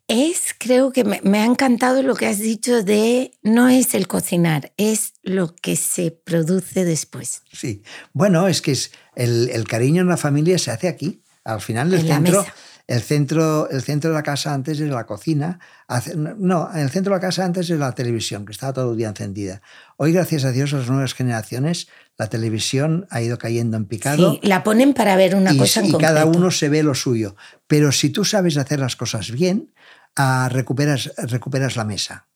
Es, 0.08 0.56
creo 0.58 0.91
que 0.93 1.04
me, 1.04 1.20
me 1.24 1.39
ha 1.39 1.46
encantado 1.46 2.02
lo 2.02 2.15
que 2.15 2.28
has 2.28 2.39
dicho 2.39 2.82
de 2.84 3.32
no 3.43 3.67
es 3.67 3.93
el 3.93 4.08
cocinar, 4.08 4.72
es 4.78 5.13
lo 5.22 5.54
que 5.54 5.76
se 5.76 6.12
produce 6.12 6.86
después. 6.86 7.41
Sí. 7.52 7.84
Bueno, 8.13 8.48
es 8.48 8.62
que 8.62 8.72
es 8.72 8.91
el, 9.15 9.50
el 9.50 9.67
cariño 9.67 10.02
en 10.04 10.08
la 10.08 10.15
familia 10.17 10.58
se 10.60 10.72
hace 10.72 10.88
aquí. 10.88 11.22
Al 11.43 11.60
final 11.62 11.93
el 11.93 12.02
En 12.02 12.08
centro, 12.08 12.46
el 12.88 13.02
centro, 13.02 13.70
el 13.70 13.82
centro 13.82 14.10
de 14.12 14.15
la 14.15 14.24
casa 14.24 14.54
antes 14.54 14.80
era 14.80 14.96
la 14.96 15.06
cocina. 15.06 15.60
Hace- 15.89 16.15
no, 16.15 16.70
el 16.74 16.89
centro 16.89 17.13
de 17.13 17.17
la 17.17 17.22
casa 17.28 17.43
antes 17.43 17.70
era 17.70 17.80
la 17.80 17.91
televisión, 17.96 18.46
que 18.46 18.54
estaba 18.54 18.72
todo 18.72 18.91
el 18.93 18.98
día 18.98 19.10
encendida. 19.10 19.62
Hoy, 19.98 20.13
gracias 20.13 20.46
a 20.46 20.52
Dios, 20.54 20.74
a 20.74 20.78
las 20.78 20.89
nuevas 20.89 21.13
generaciones, 21.15 21.89
la 22.17 22.28
televisión 22.30 23.08
ha 23.10 23.22
ido 23.22 23.38
cayendo 23.38 23.76
en 23.76 23.86
picado. 23.86 24.34
Sí, 24.34 24.39
la 24.43 24.63
ponen 24.63 24.93
para 24.93 25.17
ver 25.17 25.36
una 25.36 25.54
y, 25.54 25.58
cosa 25.58 25.82
en 25.82 25.88
y 25.88 25.98
cada 25.98 26.26
uno 26.26 26.50
se 26.52 26.70
ve 26.70 26.82
lo 26.84 26.96
suyo. 26.96 27.36
Pero 27.67 27.91
si 27.91 28.10
tú 28.10 28.24
sabes 28.24 28.56
hacer 28.58 28.80
las 28.80 28.96
cosas 28.96 29.32
bien, 29.32 29.74
ah, 30.17 30.49
recuperas, 30.51 31.13
recuperas 31.17 31.75
la 31.75 31.86
mesa. 31.86 32.27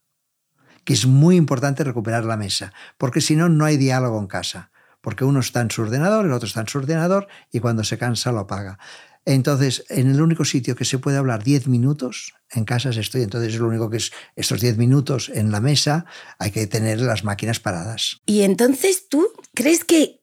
Que 0.84 0.94
es 0.94 1.06
muy 1.06 1.36
importante 1.36 1.84
recuperar 1.84 2.26
la 2.26 2.38
mesa, 2.38 2.74
porque 2.98 3.22
si 3.22 3.36
no, 3.36 3.50
no 3.50 3.66
hay 3.66 3.78
diálogo 3.78 4.20
en 4.20 4.28
casa. 4.28 4.72
Porque 5.02 5.26
uno 5.26 5.40
está 5.40 5.62
en 5.62 5.72
su 5.72 5.82
ordenador, 5.82 6.26
el 6.26 6.32
otro 6.32 6.48
está 6.48 6.62
en 6.62 6.68
su 6.68 6.78
ordenador 6.78 7.28
y 7.52 7.60
cuando 7.60 7.84
se 7.84 7.98
cansa 7.98 8.32
lo 8.32 8.40
apaga. 8.40 8.78
Entonces, 9.26 9.84
en 9.90 10.10
el 10.10 10.22
único 10.22 10.46
sitio 10.46 10.76
que 10.76 10.86
se 10.86 10.98
puede 10.98 11.18
hablar 11.18 11.44
10 11.44 11.68
minutos, 11.68 12.34
en 12.52 12.66
casas 12.66 12.98
estoy, 12.98 13.22
entonces 13.22 13.56
lo 13.56 13.68
único 13.68 13.90
que 13.90 13.98
es 13.98 14.12
estos 14.36 14.62
10 14.62 14.78
minutos 14.78 15.30
en 15.34 15.52
la 15.52 15.60
mesa, 15.60 16.06
hay 16.40 16.52
que 16.52 16.66
tener 16.68 17.00
las 17.02 17.24
máquinas 17.24 17.60
paradas. 17.60 18.22
Y 18.26 18.42
entonces 18.42 19.08
tú 19.10 19.28
crees 19.54 19.84
que 19.84 20.22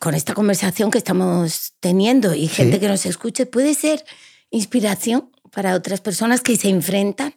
con 0.00 0.14
esta 0.14 0.34
conversación 0.34 0.90
que 0.90 0.98
estamos 0.98 1.74
teniendo 1.80 2.34
y 2.34 2.48
gente 2.48 2.80
que 2.80 2.88
nos 2.88 3.06
escuche 3.06 3.46
puede 3.46 3.74
ser 3.74 4.04
inspiración 4.50 5.30
para 5.54 5.74
otras 5.74 6.00
personas 6.00 6.40
que 6.40 6.56
se 6.56 6.68
enfrentan 6.68 7.34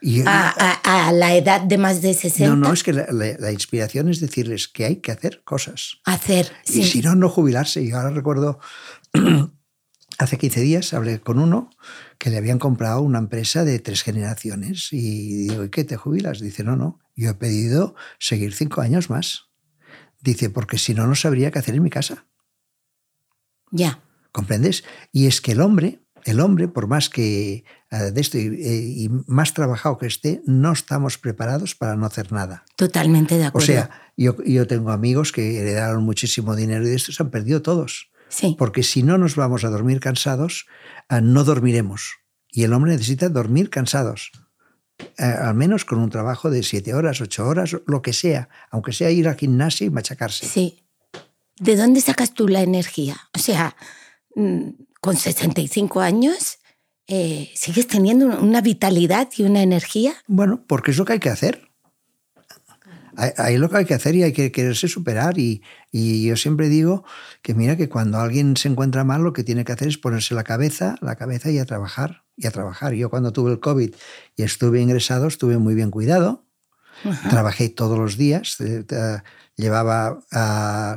Y, 0.00 0.20
a, 0.22 0.50
a- 0.50 1.08
a 1.08 1.12
la 1.12 1.34
edad 1.34 1.60
de 1.62 1.78
más 1.78 2.02
de 2.02 2.14
60? 2.14 2.48
no, 2.48 2.56
no, 2.56 2.72
es 2.72 2.82
que 2.82 2.92
la, 2.92 3.06
la- 3.10 3.36
la 3.38 3.52
inspiración 3.52 4.08
es 4.10 4.20
decirles 4.20 4.68
que 4.68 4.84
hay 4.84 4.96
que 4.96 5.12
hacer 5.12 5.42
cosas. 5.44 5.98
Hacer. 6.04 6.52
Y 6.66 6.72
sí. 6.72 6.84
si 6.84 7.00
no, 7.02 7.14
no 7.14 7.28
jubilarse. 7.28 7.82
Y 7.82 7.90
ahora 7.92 8.10
recuerdo, 8.10 8.60
hace 10.18 10.38
15 10.38 10.60
días 10.60 10.92
hablé 10.94 11.20
con 11.20 11.38
uno 11.38 11.70
que 12.18 12.30
le 12.30 12.36
habían 12.36 12.58
comprado 12.58 13.00
una 13.02 13.18
empresa 13.18 13.64
de 13.64 13.78
tres 13.80 14.02
generaciones. 14.02 14.88
Y 14.92 15.48
digo, 15.48 15.64
¿y 15.64 15.70
qué 15.70 15.84
te 15.84 15.96
jubilas? 15.96 16.40
Dice, 16.40 16.62
no, 16.64 16.76
no, 16.76 17.00
yo 17.16 17.30
he 17.30 17.34
pedido 17.34 17.94
seguir 18.18 18.54
cinco 18.54 18.80
años 18.80 19.10
más. 19.10 19.46
Dice, 20.20 20.48
porque 20.50 20.78
si 20.78 20.94
no, 20.94 21.06
no 21.06 21.14
sabría 21.14 21.50
qué 21.50 21.58
hacer 21.58 21.74
en 21.74 21.82
mi 21.82 21.90
casa. 21.90 22.26
Ya. 23.70 24.00
¿Comprendes? 24.32 24.84
Y 25.12 25.26
es 25.26 25.40
que 25.40 25.52
el 25.52 25.60
hombre, 25.60 26.03
el 26.24 26.40
hombre, 26.40 26.68
por 26.68 26.86
más 26.86 27.08
que 27.10 27.64
eh, 27.90 27.96
de 28.12 28.20
esto 28.20 28.38
y, 28.38 28.46
eh, 28.46 28.82
y 28.96 29.08
más 29.26 29.52
trabajado 29.54 29.98
que 29.98 30.06
esté, 30.06 30.42
no 30.46 30.72
estamos 30.72 31.18
preparados 31.18 31.74
para 31.74 31.96
no 31.96 32.06
hacer 32.06 32.32
nada. 32.32 32.64
Totalmente 32.76 33.36
de 33.36 33.44
O 33.44 33.48
acuerdo. 33.48 33.66
sea, 33.66 33.90
yo, 34.16 34.36
yo 34.44 34.66
tengo 34.66 34.90
amigos 34.90 35.32
que 35.32 35.58
heredaron 35.60 36.02
muchísimo 36.04 36.56
dinero 36.56 36.84
y 36.86 36.90
de 36.90 36.96
esto 36.96 37.12
se 37.12 37.22
han 37.22 37.30
perdido 37.30 37.62
todos. 37.62 38.10
sí. 38.28 38.56
Porque 38.58 38.82
si 38.82 39.02
no 39.02 39.18
nos 39.18 39.36
vamos 39.36 39.64
a 39.64 39.68
dormir 39.70 40.00
cansados, 40.00 40.66
ah, 41.08 41.20
no 41.20 41.44
dormiremos. 41.44 42.14
Y 42.50 42.62
el 42.64 42.72
hombre 42.72 42.92
necesita 42.92 43.28
dormir 43.28 43.68
cansados. 43.68 44.30
Eh, 45.18 45.24
al 45.24 45.54
menos 45.54 45.84
con 45.84 45.98
un 45.98 46.08
trabajo 46.08 46.50
de 46.50 46.62
siete 46.62 46.94
horas, 46.94 47.20
ocho 47.20 47.46
horas, 47.46 47.76
lo 47.86 48.00
que 48.00 48.12
sea. 48.12 48.48
Aunque 48.70 48.92
sea 48.92 49.10
ir 49.10 49.26
al 49.28 49.36
gimnasio 49.36 49.86
y 49.86 49.90
machacarse. 49.90 50.46
Sí. 50.46 50.80
¿De 51.58 51.76
dónde 51.76 52.00
sacas 52.00 52.32
tú 52.32 52.48
la 52.48 52.62
energía? 52.62 53.16
O 53.34 53.38
sea, 53.40 53.76
mm, 54.36 54.68
con 55.04 55.18
65 55.18 56.00
años, 56.00 56.60
eh, 57.08 57.50
¿sigues 57.54 57.86
teniendo 57.86 58.24
una 58.40 58.62
vitalidad 58.62 59.28
y 59.36 59.42
una 59.42 59.62
energía? 59.62 60.14
Bueno, 60.26 60.64
porque 60.66 60.92
es 60.92 60.96
lo 60.96 61.04
que 61.04 61.12
hay 61.12 61.18
que 61.18 61.28
hacer. 61.28 61.68
Ahí 63.14 63.58
lo 63.58 63.68
que 63.68 63.76
hay 63.76 63.84
que 63.84 63.92
hacer 63.92 64.14
y 64.14 64.22
hay 64.22 64.32
que 64.32 64.50
quererse 64.50 64.88
superar. 64.88 65.38
Y, 65.38 65.62
y 65.92 66.26
yo 66.26 66.38
siempre 66.38 66.70
digo 66.70 67.04
que 67.42 67.52
mira 67.52 67.76
que 67.76 67.90
cuando 67.90 68.18
alguien 68.18 68.56
se 68.56 68.68
encuentra 68.68 69.04
mal, 69.04 69.22
lo 69.22 69.34
que 69.34 69.44
tiene 69.44 69.66
que 69.66 69.72
hacer 69.72 69.88
es 69.88 69.98
ponerse 69.98 70.34
la 70.34 70.42
cabeza, 70.42 70.94
la 71.02 71.16
cabeza 71.16 71.50
y 71.50 71.58
a 71.58 71.66
trabajar. 71.66 72.24
Y 72.38 72.46
a 72.46 72.50
trabajar. 72.50 72.94
Yo 72.94 73.10
cuando 73.10 73.30
tuve 73.30 73.52
el 73.52 73.60
COVID 73.60 73.94
y 74.36 74.42
estuve 74.42 74.80
ingresado, 74.80 75.26
estuve 75.26 75.58
muy 75.58 75.74
bien 75.74 75.90
cuidado. 75.90 76.43
Trabajé 77.30 77.68
todos 77.68 77.98
los 77.98 78.16
días. 78.16 78.56
eh, 78.60 78.84
Llevaba, 79.56 80.18
ah, 80.32 80.96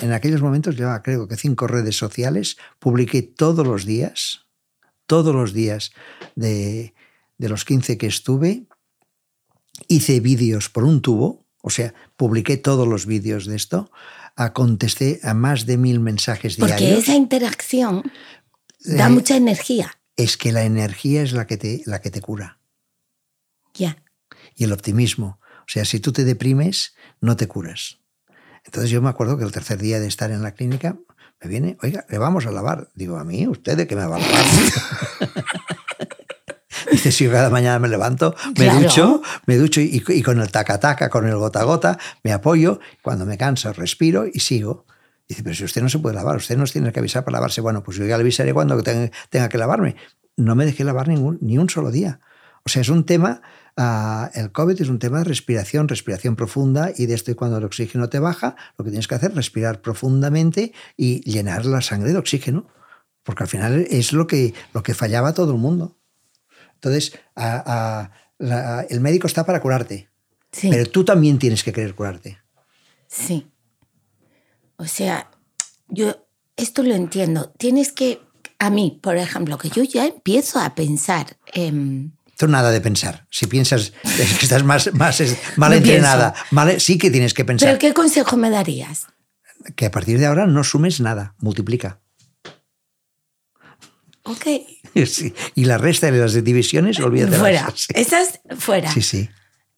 en 0.00 0.12
aquellos 0.12 0.42
momentos 0.42 0.76
llevaba 0.76 1.02
creo 1.04 1.28
que 1.28 1.36
cinco 1.36 1.68
redes 1.68 1.96
sociales. 1.96 2.56
Publiqué 2.80 3.22
todos 3.22 3.64
los 3.64 3.84
días, 3.84 4.46
todos 5.06 5.32
los 5.34 5.52
días 5.52 5.92
de, 6.34 6.94
de 7.38 7.48
los 7.48 7.64
15 7.64 7.98
que 7.98 8.08
estuve. 8.08 8.66
Hice 9.86 10.18
vídeos 10.20 10.68
por 10.68 10.82
un 10.84 11.00
tubo, 11.00 11.46
o 11.62 11.70
sea, 11.70 11.94
publiqué 12.16 12.56
todos 12.56 12.88
los 12.88 13.06
vídeos 13.06 13.46
de 13.46 13.54
esto. 13.56 13.90
contesté 14.52 15.20
a 15.22 15.32
más 15.34 15.64
de 15.66 15.76
mil 15.76 16.00
mensajes 16.00 16.56
Porque 16.56 16.76
diarios. 16.76 17.04
esa 17.04 17.14
interacción 17.14 18.02
da 18.84 19.06
Eh, 19.06 19.10
mucha 19.10 19.36
energía. 19.36 19.92
Es 20.16 20.36
que 20.36 20.50
la 20.50 20.64
energía 20.64 21.22
es 21.22 21.32
la 21.32 21.46
que 21.46 21.56
te, 21.56 21.82
la 21.86 22.00
que 22.00 22.10
te 22.10 22.20
cura. 22.20 22.58
Y 24.56 24.64
el 24.64 24.72
optimismo. 24.72 25.38
O 25.60 25.64
sea, 25.68 25.84
si 25.84 26.00
tú 26.00 26.12
te 26.12 26.24
deprimes, 26.24 26.94
no 27.20 27.36
te 27.36 27.46
curas. 27.48 27.98
Entonces 28.64 28.90
yo 28.90 29.00
me 29.02 29.08
acuerdo 29.08 29.38
que 29.38 29.44
el 29.44 29.52
tercer 29.52 29.78
día 29.78 29.98
de 30.00 30.06
estar 30.06 30.30
en 30.30 30.42
la 30.42 30.52
clínica 30.52 30.96
me 31.42 31.48
viene, 31.48 31.76
oiga, 31.82 32.04
le 32.08 32.18
vamos 32.18 32.46
a 32.46 32.52
lavar. 32.52 32.88
Digo, 32.94 33.16
¿a 33.18 33.24
mí? 33.24 33.46
¿Usted 33.48 33.76
de 33.76 33.86
qué 33.86 33.96
me 33.96 34.04
va 34.06 34.16
a 34.16 34.18
lavar? 34.20 34.44
Dice, 36.90 37.12
si 37.12 37.24
yo 37.24 37.30
cada 37.32 37.48
mañana 37.48 37.78
me 37.78 37.88
levanto, 37.88 38.34
me 38.58 38.64
Claro. 38.66 38.80
ducho, 38.80 39.22
me 39.46 39.56
ducho 39.56 39.80
y, 39.80 40.02
y 40.06 40.22
con 40.22 40.40
el 40.40 40.50
taca-taca, 40.50 41.08
con 41.08 41.26
el 41.26 41.36
gota-gota, 41.36 41.98
me 42.22 42.32
apoyo, 42.32 42.80
cuando 43.02 43.24
me 43.24 43.38
canso 43.38 43.72
respiro 43.72 44.26
y 44.32 44.40
sigo. 44.40 44.84
Dice, 45.28 45.42
pero 45.42 45.54
si 45.54 45.64
usted 45.64 45.80
no 45.82 45.88
se 45.88 45.98
puede 46.00 46.14
lavar, 46.16 46.36
usted 46.36 46.56
nos 46.58 46.72
tiene 46.72 46.92
que 46.92 46.98
avisar 47.00 47.24
para 47.24 47.36
lavarse. 47.36 47.60
Bueno, 47.60 47.82
pues 47.82 47.96
yo 47.96 48.04
ya 48.04 48.16
le 48.18 48.22
avisaré 48.22 48.52
cuando 48.52 48.82
tenga, 48.82 49.10
tenga 49.30 49.48
que 49.48 49.58
lavarme. 49.58 49.96
No 50.36 50.54
me 50.54 50.66
dejé 50.66 50.84
lavar 50.84 51.08
ningún, 51.08 51.38
ni 51.40 51.56
un 51.58 51.70
solo 51.70 51.90
día. 51.90 52.20
O 52.64 52.68
sea, 52.68 52.82
es 52.82 52.88
un 52.88 53.04
tema, 53.04 53.42
ah, 53.76 54.30
el 54.34 54.52
COVID 54.52 54.80
es 54.80 54.88
un 54.88 54.98
tema 54.98 55.18
de 55.18 55.24
respiración, 55.24 55.88
respiración 55.88 56.36
profunda 56.36 56.92
y 56.96 57.06
de 57.06 57.14
esto 57.14 57.30
y 57.30 57.34
cuando 57.34 57.58
el 57.58 57.64
oxígeno 57.64 58.08
te 58.08 58.18
baja, 58.20 58.56
lo 58.78 58.84
que 58.84 58.90
tienes 58.90 59.08
que 59.08 59.14
hacer 59.16 59.30
es 59.30 59.36
respirar 59.36 59.80
profundamente 59.82 60.72
y 60.96 61.20
llenar 61.28 61.66
la 61.66 61.80
sangre 61.80 62.12
de 62.12 62.18
oxígeno, 62.18 62.68
porque 63.24 63.42
al 63.44 63.48
final 63.48 63.86
es 63.90 64.12
lo 64.12 64.26
que, 64.26 64.54
lo 64.74 64.82
que 64.82 64.94
fallaba 64.94 65.30
a 65.30 65.34
todo 65.34 65.52
el 65.52 65.58
mundo. 65.58 65.96
Entonces, 66.74 67.18
a- 67.34 67.62
a- 67.66 68.10
la- 68.38 68.82
el 68.88 69.00
médico 69.00 69.26
está 69.26 69.44
para 69.44 69.60
curarte, 69.60 70.08
Sí. 70.52 70.68
pero 70.70 70.88
tú 70.90 71.04
también 71.04 71.38
tienes 71.38 71.62
que 71.64 71.72
querer 71.72 71.94
curarte. 71.94 72.38
Sí. 73.08 73.48
O 74.76 74.84
sea, 74.86 75.30
yo 75.88 76.26
esto 76.56 76.82
lo 76.82 76.94
entiendo. 76.94 77.50
Tienes 77.58 77.92
que, 77.92 78.20
a 78.58 78.70
mí, 78.70 78.98
por 79.02 79.16
ejemplo, 79.16 79.58
que 79.58 79.68
yo 79.70 79.82
ya 79.82 80.06
empiezo 80.06 80.58
a 80.60 80.74
pensar 80.74 81.36
en... 81.54 82.16
Nada 82.48 82.70
de 82.70 82.80
pensar. 82.80 83.26
Si 83.30 83.46
piensas 83.46 83.92
es 84.18 84.34
que 84.38 84.44
estás 84.44 84.64
más, 84.64 84.92
más 84.94 85.22
mal 85.56 85.70
No 85.70 85.76
entrenada, 85.76 86.34
mal- 86.50 86.80
sí 86.80 86.98
que 86.98 87.10
tienes 87.10 87.34
que 87.34 87.44
pensar. 87.44 87.68
¿Pero 87.68 87.78
qué 87.78 87.94
consejo 87.94 88.36
me 88.36 88.50
darías? 88.50 89.06
Que 89.76 89.86
a 89.86 89.90
partir 89.90 90.18
de 90.18 90.26
ahora 90.26 90.46
no 90.46 90.64
sumes 90.64 91.00
nada, 91.00 91.34
multiplica. 91.38 92.00
Ok. 94.24 94.46
Sí. 95.06 95.32
Y 95.54 95.64
la 95.64 95.78
resta 95.78 96.10
de 96.10 96.18
las 96.18 96.34
divisiones, 96.44 97.00
olvídate. 97.00 97.38
Fuera. 97.38 97.72
Esas 97.94 98.40
fuera. 98.58 98.92
Sí, 98.92 99.00
sí. 99.00 99.30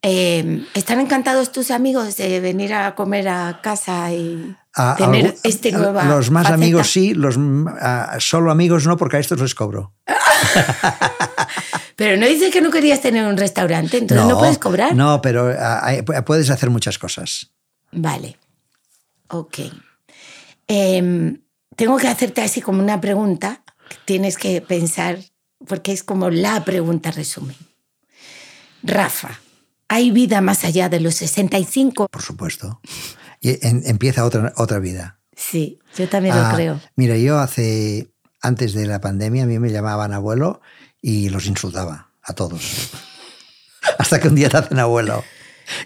Eh, 0.06 0.66
¿Están 0.74 1.00
encantados 1.00 1.50
tus 1.50 1.70
amigos 1.70 2.18
de 2.18 2.38
venir 2.40 2.74
a 2.74 2.94
comer 2.94 3.26
a 3.26 3.60
casa 3.62 4.12
y 4.12 4.54
A- 4.74 4.96
tener 4.96 5.34
este 5.44 5.72
nueva 5.72 6.04
Los 6.04 6.30
más 6.30 6.42
faceta? 6.44 6.54
amigos 6.62 6.90
sí, 6.92 7.14
los 7.14 7.36
a- 7.80 8.16
solo 8.20 8.50
amigos 8.50 8.86
no, 8.86 8.98
porque 8.98 9.16
a 9.16 9.20
estos 9.20 9.40
les 9.40 9.54
cobro. 9.54 9.94
Pero 11.96 12.16
no 12.18 12.26
dices 12.26 12.52
que 12.52 12.60
no 12.60 12.70
querías 12.70 13.00
tener 13.00 13.26
un 13.26 13.36
restaurante, 13.38 13.96
entonces 13.98 14.26
no, 14.26 14.38
puedes 14.38 14.58
cobrar. 14.58 14.94
No, 14.94 15.22
pero 15.22 15.48
a- 15.58 15.92
puedes 16.26 16.50
hacer 16.50 16.68
muchas 16.68 16.98
cosas. 16.98 17.52
Vale. 17.92 18.36
Ok. 19.28 19.58
Em, 20.66 21.40
tengo 21.76 21.96
que 21.96 22.08
hacerte 22.08 22.42
así 22.42 22.60
como 22.60 22.82
una 22.82 23.00
pregunta. 23.00 23.62
que 23.88 23.96
Tienes 24.04 24.36
que 24.36 24.60
pensar, 24.60 25.18
porque 25.66 25.92
es 25.92 26.02
como 26.02 26.30
la 26.30 26.64
pregunta 26.64 27.10
resumen. 27.12 27.56
Rafa, 28.82 29.40
¿hay 29.88 30.10
vida 30.10 30.40
más 30.40 30.64
allá 30.64 30.88
de 30.88 31.00
los 31.00 31.14
65? 31.16 32.08
Por 32.10 32.22
supuesto. 32.22 32.80
Y 33.40 33.64
en- 33.66 33.82
empieza 33.86 34.24
otra, 34.24 34.52
otra 34.56 34.78
vida. 34.78 35.18
Sí, 35.36 35.78
yo 35.96 36.08
también 36.08 36.34
Ah, 36.36 36.48
lo 36.50 36.54
creo. 36.56 36.80
Mira, 36.96 37.16
yo 37.16 37.38
hace, 37.38 38.10
antes 38.40 38.72
de 38.74 38.86
la 38.86 39.00
pandemia, 39.00 39.42
a 39.44 39.46
mí 39.46 39.58
me 39.58 39.70
llamaban 39.70 40.12
abuelo 40.12 40.60
y 41.02 41.28
los 41.28 41.46
insultaba 41.46 42.10
a 42.22 42.32
todos. 42.34 42.90
Hasta 43.98 44.20
que 44.20 44.28
un 44.28 44.34
día 44.34 44.48
te 44.48 44.56
hacen 44.58 44.78
abuelo. 44.78 45.24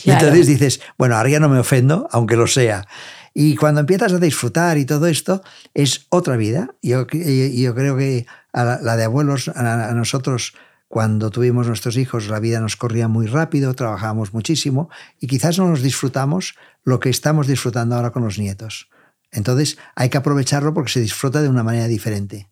Y 0.04 0.10
entonces 0.10 0.46
dices, 0.46 0.80
bueno, 0.96 1.16
ahora 1.16 1.28
ya 1.30 1.40
no 1.40 1.48
me 1.48 1.58
ofendo, 1.58 2.08
aunque 2.12 2.36
lo 2.36 2.46
sea. 2.46 2.86
Y 3.34 3.54
cuando 3.56 3.80
empiezas 3.80 4.12
a 4.12 4.18
disfrutar 4.18 4.78
y 4.78 4.84
todo 4.84 5.06
esto, 5.06 5.42
es 5.74 6.06
otra 6.08 6.36
vida. 6.36 6.74
Yo, 6.82 7.06
yo- 7.12 7.20
yo 7.46 7.74
creo 7.74 7.96
que 7.96 8.26
a 8.52 8.64
la, 8.64 8.80
la 8.82 8.96
de 8.96 9.04
abuelos, 9.04 9.48
a, 9.48 9.88
a 9.90 9.94
nosotros, 9.94 10.54
cuando 10.88 11.30
tuvimos 11.30 11.66
nuestros 11.66 11.96
hijos, 11.96 12.28
la 12.28 12.40
vida 12.40 12.60
nos 12.60 12.76
corría 12.76 13.08
muy 13.08 13.26
rápido, 13.26 13.74
trabajábamos 13.74 14.32
muchísimo 14.32 14.88
y 15.20 15.26
quizás 15.26 15.58
no 15.58 15.68
nos 15.68 15.82
disfrutamos 15.82 16.54
lo 16.84 16.98
que 16.98 17.10
estamos 17.10 17.46
disfrutando 17.46 17.94
ahora 17.94 18.10
con 18.10 18.24
los 18.24 18.38
nietos. 18.38 18.88
Entonces 19.30 19.76
hay 19.94 20.08
que 20.08 20.16
aprovecharlo 20.18 20.72
porque 20.72 20.90
se 20.92 21.00
disfruta 21.00 21.42
de 21.42 21.48
una 21.50 21.62
manera 21.62 21.86
diferente. 21.86 22.48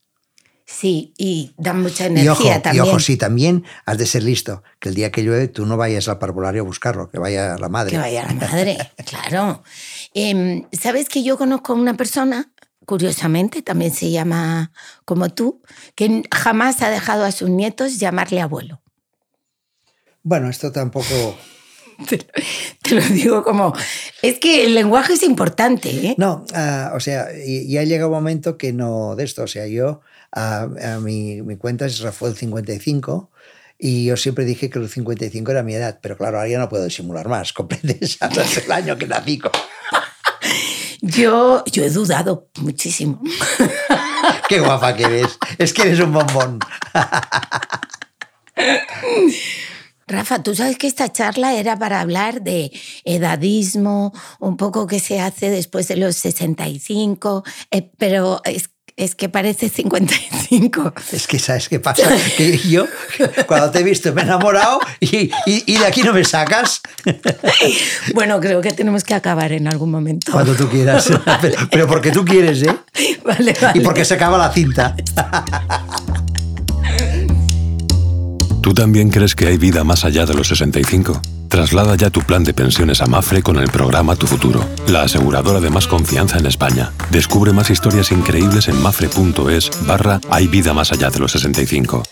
Sí, 0.68 1.14
y 1.16 1.54
da 1.56 1.72
mucha 1.72 2.04
Y 2.04 2.06
energía 2.08 2.32
ojo, 2.32 2.58
y 2.58 2.60
también. 2.62 2.84
ojo, 2.84 2.98
sí, 2.98 3.16
también 3.16 3.64
has 3.84 3.98
de 3.98 4.06
ser 4.06 4.24
listo, 4.24 4.64
que 4.80 4.88
el 4.88 4.96
día 4.96 5.12
que 5.12 5.22
llueve 5.22 5.46
tú 5.46 5.64
no 5.64 5.76
vayas 5.76 6.08
al 6.08 6.18
parvulario 6.18 6.62
a 6.62 6.64
buscarlo, 6.64 7.08
que 7.08 7.20
vaya 7.20 7.56
la 7.56 7.68
madre. 7.68 7.92
Que 7.92 7.98
vaya 7.98 8.26
la 8.26 8.34
madre, 8.34 8.76
claro. 9.06 9.62
Em, 10.12 10.64
Sabes 10.72 11.08
que 11.08 11.22
yo 11.22 11.38
conozco 11.38 11.72
a 11.72 11.76
una 11.76 11.96
persona, 11.96 12.50
curiosamente, 12.86 13.62
también 13.62 13.92
se 13.92 14.10
llama 14.10 14.72
como 15.04 15.28
tú, 15.28 15.60
que 15.94 16.22
jamás 16.32 16.80
ha 16.82 16.90
dejado 16.90 17.24
a 17.24 17.32
sus 17.32 17.50
nietos 17.50 17.98
llamarle 17.98 18.40
abuelo. 18.40 18.80
Bueno, 20.22 20.48
esto 20.48 20.72
tampoco... 20.72 21.36
Te, 22.08 22.18
te 22.18 22.94
lo 22.94 23.00
digo 23.00 23.42
como... 23.42 23.74
Es 24.20 24.38
que 24.38 24.66
el 24.66 24.74
lenguaje 24.74 25.14
es 25.14 25.22
importante, 25.22 25.88
¿eh? 25.88 26.14
No, 26.18 26.44
ah, 26.52 26.92
o 26.94 27.00
sea, 27.00 27.28
ya 27.32 27.84
llega 27.84 28.06
un 28.06 28.12
momento 28.12 28.58
que 28.58 28.74
no 28.74 29.16
de 29.16 29.24
esto. 29.24 29.44
O 29.44 29.46
sea, 29.46 29.66
yo, 29.66 30.02
ah, 30.30 30.68
a 30.82 31.00
mi, 31.00 31.40
mi 31.40 31.56
cuenta 31.56 31.86
es 31.86 32.00
Rafael 32.00 32.36
55 32.36 33.30
y 33.78 34.06
yo 34.06 34.16
siempre 34.16 34.44
dije 34.44 34.70
que 34.70 34.78
los 34.78 34.90
55 34.92 35.50
era 35.50 35.62
mi 35.62 35.74
edad, 35.74 35.98
pero 36.00 36.16
claro, 36.16 36.38
ahora 36.38 36.48
ya 36.48 36.58
no 36.58 36.68
puedo 36.68 36.84
disimular 36.84 37.28
más, 37.28 37.52
¿comprendes? 37.54 38.18
Es 38.20 38.64
el 38.64 38.72
año 38.72 38.96
que 38.96 39.06
nací. 39.06 39.40
Yo, 41.06 41.64
yo 41.66 41.84
he 41.84 41.90
dudado 41.90 42.48
muchísimo. 42.60 43.20
Qué 44.48 44.60
guapa 44.60 44.94
que 44.94 45.04
eres. 45.04 45.38
Es 45.58 45.72
que 45.72 45.82
eres 45.82 46.00
un 46.00 46.12
bombón. 46.12 46.58
Rafa, 50.08 50.42
tú 50.42 50.54
sabes 50.54 50.78
que 50.78 50.86
esta 50.86 51.10
charla 51.10 51.54
era 51.54 51.76
para 51.78 52.00
hablar 52.00 52.42
de 52.42 52.70
edadismo, 53.04 54.12
un 54.38 54.56
poco 54.56 54.86
qué 54.86 55.00
se 55.00 55.20
hace 55.20 55.50
después 55.50 55.88
de 55.88 55.96
los 55.96 56.14
65, 56.16 57.42
eh, 57.72 57.90
pero 57.98 58.40
es- 58.44 58.70
es 58.96 59.14
que 59.14 59.28
parece 59.28 59.68
55. 59.68 60.94
Es 61.12 61.26
que, 61.26 61.38
¿sabes 61.38 61.68
qué 61.68 61.78
pasa? 61.80 62.08
Que 62.36 62.56
yo, 62.58 62.86
cuando 63.46 63.70
te 63.70 63.80
he 63.80 63.82
visto, 63.82 64.12
me 64.14 64.22
he 64.22 64.24
enamorado 64.24 64.80
y, 65.00 65.30
y, 65.44 65.76
de 65.78 65.86
aquí 65.86 66.02
no 66.02 66.12
me 66.12 66.24
sacas. 66.24 66.80
Bueno, 68.14 68.40
creo 68.40 68.60
que 68.60 68.72
tenemos 68.72 69.04
que 69.04 69.14
acabar 69.14 69.52
en 69.52 69.68
algún 69.68 69.90
momento. 69.90 70.32
Cuando 70.32 70.54
tú 70.54 70.68
quieras. 70.68 71.10
Pero, 71.70 71.86
porque 71.86 72.10
tú 72.10 72.24
quieres, 72.24 72.62
¿eh? 72.62 72.76
Vale, 73.24 73.54
vale. 73.60 73.78
Y 73.78 73.82
porque 73.82 74.04
se 74.04 74.14
acaba 74.14 74.38
la 74.38 74.52
cinta. 74.52 74.96
¿Tú 78.62 78.72
también 78.72 79.10
crees 79.10 79.34
que 79.34 79.46
hay 79.46 79.58
vida 79.58 79.84
más 79.84 80.04
allá 80.04 80.24
de 80.26 80.34
los 80.34 80.48
65? 80.48 81.20
Traslada 81.48 81.94
ya 81.96 82.10
tu 82.10 82.20
plan 82.20 82.44
de 82.44 82.52
pensiones 82.52 83.00
a 83.00 83.06
Mafre 83.06 83.42
con 83.42 83.58
el 83.58 83.68
programa 83.70 84.16
Tu 84.16 84.26
Futuro, 84.26 84.64
la 84.88 85.02
aseguradora 85.02 85.60
de 85.60 85.70
más 85.70 85.86
confianza 85.86 86.38
en 86.38 86.46
España. 86.46 86.92
Descubre 87.10 87.52
más 87.52 87.70
historias 87.70 88.12
increíbles 88.12 88.68
en 88.68 88.80
mafre.es 88.82 89.70
barra 89.86 90.20
Hay 90.30 90.48
vida 90.48 90.74
más 90.74 90.92
allá 90.92 91.10
de 91.10 91.18
los 91.20 91.32
65. 91.32 92.02